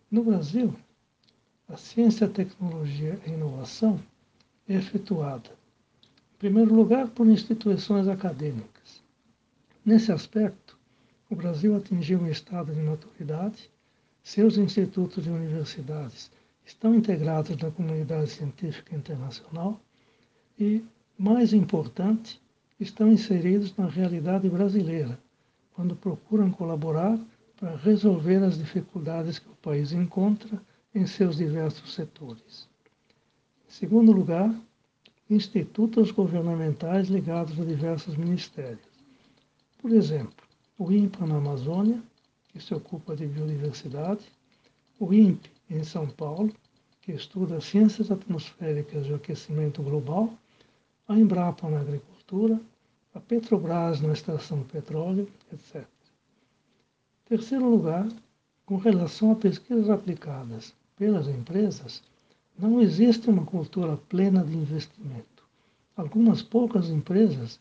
[0.10, 0.76] No Brasil,
[1.72, 3.98] a ciência, tecnologia e inovação
[4.68, 5.50] é efetuada,
[6.36, 9.02] em primeiro lugar, por instituições acadêmicas.
[9.86, 10.78] Nesse aspecto,
[11.30, 13.72] o Brasil atingiu um estado de maturidade,
[14.22, 16.30] seus institutos e universidades
[16.66, 19.80] estão integrados na comunidade científica internacional
[20.60, 20.84] e,
[21.18, 22.42] mais importante,
[22.82, 25.18] estão inseridos na realidade brasileira,
[25.74, 27.18] quando procuram colaborar
[27.56, 30.62] para resolver as dificuldades que o país encontra
[30.94, 32.68] em seus diversos setores.
[33.68, 34.54] Em segundo lugar,
[35.30, 38.92] institutos governamentais ligados a diversos ministérios.
[39.82, 40.46] Por exemplo,
[40.78, 42.04] o INPA na Amazônia,
[42.50, 44.26] que se ocupa de biodiversidade,
[45.00, 46.54] o INPE em São Paulo,
[47.02, 50.34] que estuda ciências atmosféricas e aquecimento global,
[51.08, 52.60] a Embrapa na agricultura,
[53.14, 55.86] a Petrobras na extração do petróleo, etc.
[57.26, 58.08] Terceiro lugar,
[58.66, 62.04] com relação a pesquisas aplicadas pelas empresas,
[62.56, 65.44] não existe uma cultura plena de investimento.
[65.98, 67.60] Algumas poucas empresas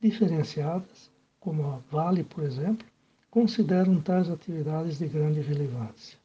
[0.00, 1.10] diferenciadas,
[1.40, 2.86] como a Vale, por exemplo,
[3.32, 6.16] consideram tais atividades de grande relevância.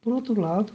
[0.00, 0.72] Por outro lado,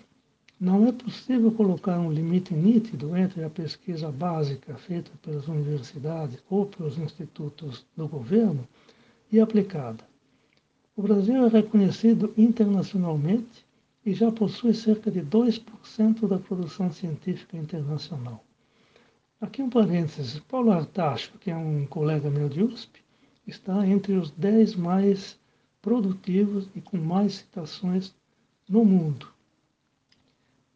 [0.59, 6.67] não é possível colocar um limite nítido entre a pesquisa básica feita pelas universidades ou
[6.67, 8.67] pelos institutos do governo
[9.31, 10.03] e aplicada.
[10.95, 13.65] O Brasil é reconhecido internacionalmente
[14.05, 18.43] e já possui cerca de 2% da produção científica internacional.
[19.39, 23.01] Aqui um parênteses, Paulo Artacho, que é um colega meu de USP,
[23.45, 25.37] está entre os 10 mais
[25.81, 28.13] produtivos e com mais citações
[28.69, 29.27] no mundo.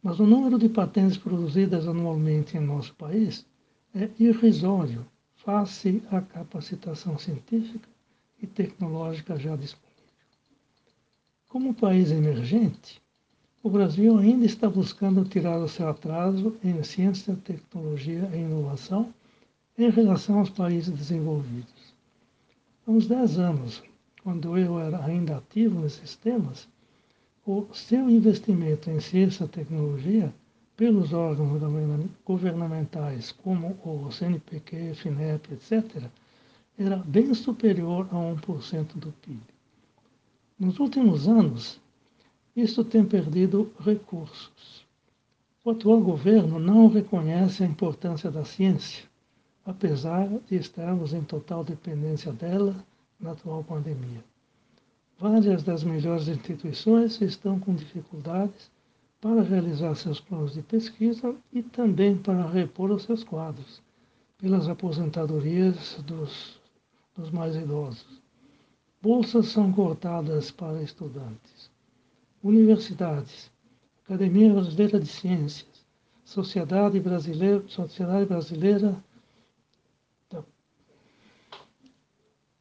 [0.02, 3.46] Mas o número de patentes produzidas anualmente em nosso país
[3.94, 5.06] é irrisório
[5.36, 7.88] face à capacitação científica
[8.40, 9.88] e tecnológica já disponível.
[11.48, 13.00] Como país emergente,
[13.68, 19.12] o Brasil ainda está buscando tirar o seu atraso em ciência, tecnologia e inovação
[19.76, 21.94] em relação aos países desenvolvidos.
[22.86, 23.82] Há uns 10 anos,
[24.24, 26.66] quando eu era ainda ativo nesses temas,
[27.44, 30.32] o seu investimento em ciência e tecnologia
[30.74, 31.60] pelos órgãos
[32.24, 36.04] governamentais, como o CNPq, FINEP, etc.,
[36.78, 39.42] era bem superior a 1% do PIB.
[40.58, 41.78] Nos últimos anos,
[42.60, 44.84] isso tem perdido recursos.
[45.64, 49.04] O atual governo não reconhece a importância da ciência,
[49.64, 52.74] apesar de estarmos em total dependência dela
[53.20, 54.24] na atual pandemia.
[55.20, 58.68] Várias das melhores instituições estão com dificuldades
[59.20, 63.80] para realizar seus planos de pesquisa e também para repor os seus quadros,
[64.36, 66.60] pelas aposentadorias dos,
[67.16, 68.20] dos mais idosos.
[69.00, 71.67] Bolsas são cortadas para estudantes
[72.42, 73.50] universidades,
[74.04, 75.66] Academia Brasileira de Ciências,
[76.24, 79.02] Sociedade Brasileira, Sociedade Brasileira
[80.30, 80.42] da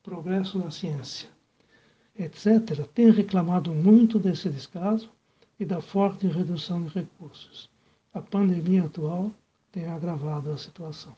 [0.04, 1.30] Progresso da Ciência,
[2.18, 5.10] etc., têm reclamado muito desse descaso
[5.60, 7.70] e da forte redução de recursos.
[8.14, 9.32] A pandemia atual
[9.72, 11.16] tem agravado a situação.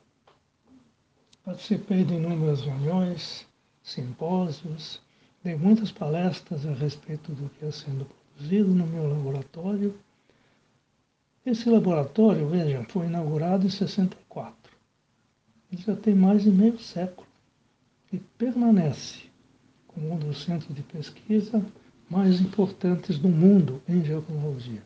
[1.44, 3.48] Participei de inúmeras reuniões,
[3.82, 5.02] simpósios,
[5.44, 8.06] dei muitas palestras a respeito do que é sendo
[8.40, 10.00] produzido no meu laboratório.
[11.46, 14.56] Esse laboratório, vejam, foi inaugurado em 64.
[15.72, 17.28] Ele já tem mais de meio século
[18.12, 19.26] e permanece
[19.88, 21.64] como um dos centros de pesquisa
[22.10, 24.82] mais importantes do mundo em geotecnologia.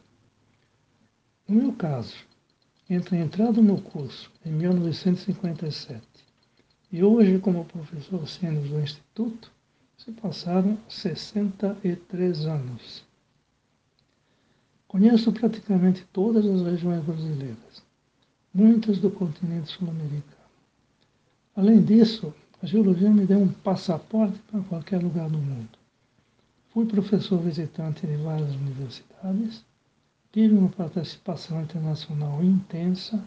[1.47, 2.16] No meu caso,
[2.89, 6.01] entre a entrada no curso em 1957
[6.91, 9.51] e hoje como professor sênior do Instituto,
[9.97, 13.06] se passaram 63 anos.
[14.94, 17.82] Conheço praticamente todas as regiões brasileiras,
[18.54, 20.22] muitas do continente sul-americano.
[21.56, 22.32] Além disso,
[22.62, 25.80] a geologia me deu um passaporte para qualquer lugar do mundo.
[26.70, 29.66] Fui professor visitante de várias universidades,
[30.32, 33.20] tive uma participação internacional intensa,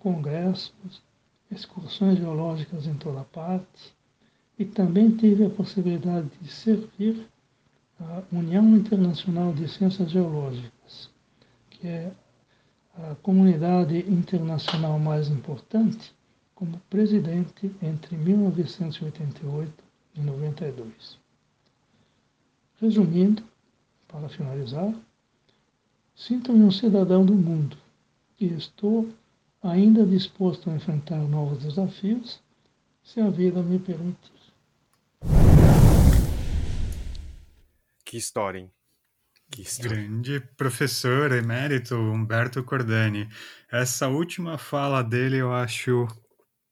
[0.00, 1.00] congressos,
[1.48, 3.94] excursões geológicas em toda parte,
[4.58, 7.24] e também tive a possibilidade de servir
[8.00, 11.10] a União Internacional de Ciências Geológicas,
[11.70, 12.12] que é
[12.94, 16.14] a comunidade internacional mais importante,
[16.54, 19.72] como presidente entre 1988
[20.16, 21.18] e 92.
[22.80, 23.42] Resumindo,
[24.08, 24.92] para finalizar,
[26.16, 27.76] sinto-me um cidadão do mundo
[28.40, 29.08] e estou
[29.62, 32.40] ainda disposto a enfrentar novos desafios
[33.02, 34.37] se a vida me permitir.
[38.08, 38.72] Que história, hein?
[39.50, 39.94] Que história.
[39.94, 43.28] Grande professor emérito Humberto Cordani.
[43.70, 46.08] Essa última fala dele eu acho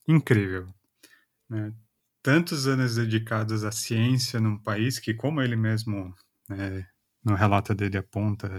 [0.09, 0.66] incrível.
[1.47, 1.74] Né?
[2.22, 6.14] Tantos anos dedicados à ciência num país que, como ele mesmo
[6.49, 6.89] né,
[7.22, 8.59] no relato dele aponta,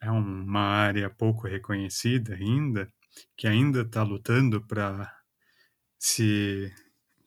[0.00, 2.90] é uma área pouco reconhecida ainda,
[3.36, 5.14] que ainda está lutando para
[5.98, 6.72] se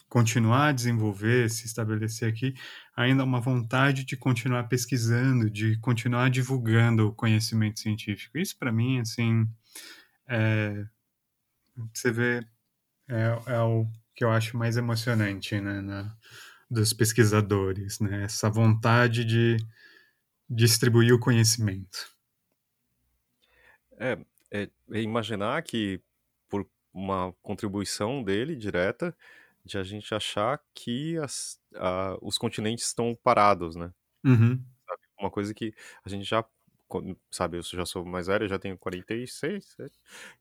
[0.09, 2.53] continuar a desenvolver, se estabelecer aqui,
[2.95, 8.37] ainda uma vontade de continuar pesquisando, de continuar divulgando o conhecimento científico.
[8.37, 9.47] Isso, para mim, assim,
[10.27, 10.85] é,
[11.93, 12.45] você vê,
[13.07, 16.15] é, é, o que eu acho mais emocionante né, na,
[16.69, 18.23] dos pesquisadores, né?
[18.23, 19.57] essa vontade de
[20.49, 22.15] distribuir o conhecimento.
[23.99, 24.17] É,
[24.51, 26.01] é, é imaginar que
[26.49, 29.15] por uma contribuição dele direta,
[29.67, 33.91] de a gente achar que as, a, os continentes estão parados, né?
[34.23, 34.63] Uhum.
[35.19, 36.45] Uma coisa que a gente já,
[37.31, 39.75] sabe, eu já sou mais velho, já tenho 46,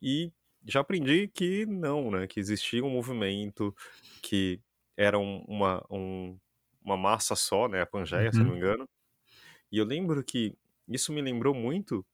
[0.01, 0.33] e
[0.64, 2.27] já aprendi que não, né?
[2.27, 3.74] Que existia um movimento
[4.22, 4.61] que
[4.97, 6.39] era um, uma, um,
[6.83, 7.83] uma massa só, né?
[7.83, 8.33] A Pangeia, uhum.
[8.33, 8.89] se não me engano.
[9.70, 10.57] E eu lembro que
[10.89, 12.05] isso me lembrou muito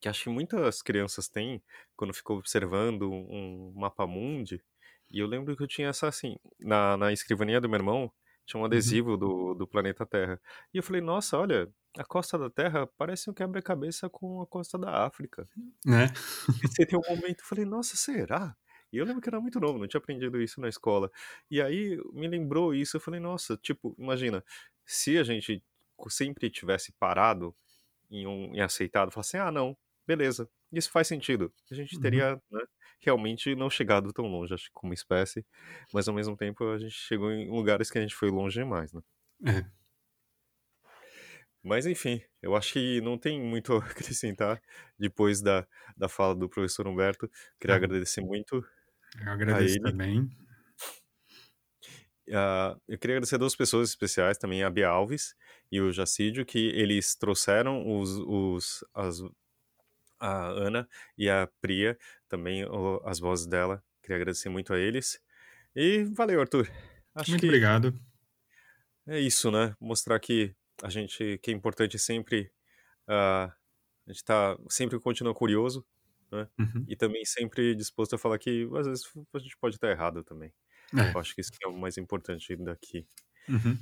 [0.00, 1.62] que acho que muitas crianças têm
[1.96, 4.62] quando ficam observando um mapa mundi
[5.10, 8.12] e eu lembro que eu tinha essa assim, na, na escrivaninha do meu irmão,
[8.44, 8.66] tinha um uhum.
[8.66, 9.18] adesivo uhum.
[9.18, 10.40] do, do planeta Terra.
[10.72, 14.78] E eu falei, nossa, olha, a costa da Terra parece um quebra-cabeça com a costa
[14.78, 15.48] da África.
[15.84, 16.06] Né?
[16.64, 18.56] E você tem um momento, eu falei, nossa, será?
[18.92, 21.10] E eu lembro que era muito novo, não tinha aprendido isso na escola.
[21.50, 24.44] E aí me lembrou isso, eu falei, nossa, tipo, imagina,
[24.84, 25.62] se a gente
[26.08, 27.54] sempre tivesse parado
[28.10, 29.76] em, um, em aceitado, falar assim, ah, não,
[30.06, 31.52] beleza, isso faz sentido.
[31.70, 32.02] A gente uhum.
[32.02, 32.58] teria uhum.
[32.58, 32.64] né,
[33.00, 35.44] realmente não chegado tão longe, acho como espécie,
[35.92, 38.92] mas ao mesmo tempo a gente chegou em lugares que a gente foi longe demais,
[38.92, 39.02] né?
[39.46, 39.76] É.
[41.62, 44.62] Mas enfim, eu acho que não tem muito a acrescentar
[44.98, 47.30] depois da, da fala do professor Humberto.
[47.60, 47.76] Queria é.
[47.76, 48.64] agradecer muito.
[49.20, 50.30] Eu agradeço também.
[52.28, 55.34] Uh, eu queria agradecer a duas pessoas especiais também, a Bia Alves
[55.70, 59.20] e o Jacídio, que eles trouxeram os, os, as,
[60.18, 61.98] a Ana e a Priya,
[62.28, 63.82] também o, as vozes dela.
[64.02, 65.20] Queria agradecer muito a eles.
[65.74, 66.70] E valeu, Arthur.
[67.14, 67.98] Acho muito obrigado.
[69.06, 69.74] É isso, né?
[69.80, 72.50] Mostrar que a gente, que é importante sempre,
[73.08, 73.52] uh, a
[74.08, 75.84] gente tá, sempre continua curioso,
[76.30, 76.48] né?
[76.58, 76.84] Uhum.
[76.88, 79.04] E também sempre disposto a falar que às vezes
[79.34, 80.52] a gente pode estar errado também.
[80.94, 81.12] É.
[81.12, 83.06] Eu acho que isso é o mais importante daqui.
[83.48, 83.78] Uhum.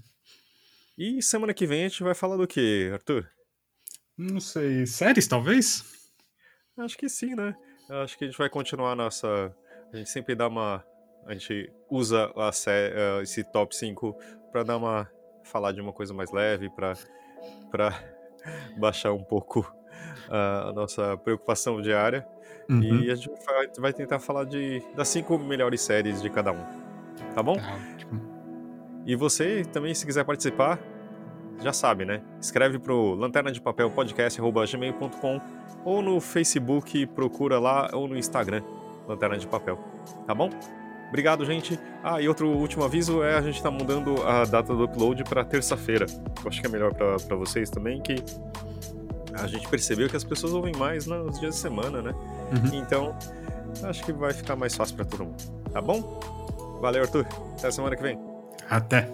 [0.97, 3.28] E semana que vem a gente vai falar do que, Arthur?
[4.16, 5.85] Não sei, séries talvez?
[6.79, 7.57] Acho que sim, né?
[7.89, 9.55] Acho que a gente vai continuar nossa.
[9.93, 10.85] A gente sempre dá uma.
[11.27, 12.93] A gente usa a sé...
[12.95, 14.14] Eh, esse top 5
[14.53, 15.09] para dar uma.
[15.45, 16.95] falar de uma coisa mais leve, para
[17.70, 17.93] para
[18.79, 19.70] baixar um pouco
[20.29, 22.27] a nossa preocupação diária.
[22.68, 22.83] Uhum.
[22.83, 23.31] E a gente
[23.79, 26.64] vai, tentar falar de, das cinco melhores séries de cada um.
[27.35, 27.57] Tá bom?
[27.57, 27.79] Tá
[29.05, 30.79] E você também, se quiser participar,
[31.61, 32.22] já sabe, né?
[32.40, 35.40] Escreve pro lanterna de papel podcast@gmail.com
[35.84, 38.62] ou no Facebook, procura lá ou no Instagram,
[39.07, 39.78] Lanterna de Papel.
[40.26, 40.50] Tá bom?
[41.09, 41.78] Obrigado, gente.
[42.02, 45.44] Ah, e outro último aviso é a gente tá mudando a data do upload para
[45.44, 46.07] terça-feira.
[46.42, 48.16] Eu acho que é melhor para vocês também que
[49.34, 52.12] a gente percebeu que as pessoas ouvem mais nos dias de semana, né?
[52.12, 52.78] Uhum.
[52.78, 53.16] Então,
[53.84, 55.36] acho que vai ficar mais fácil para todo mundo.
[55.72, 56.20] Tá bom?
[56.80, 57.26] Valeu, Arthur.
[57.59, 58.18] Até semana que vem.
[58.68, 59.09] Até.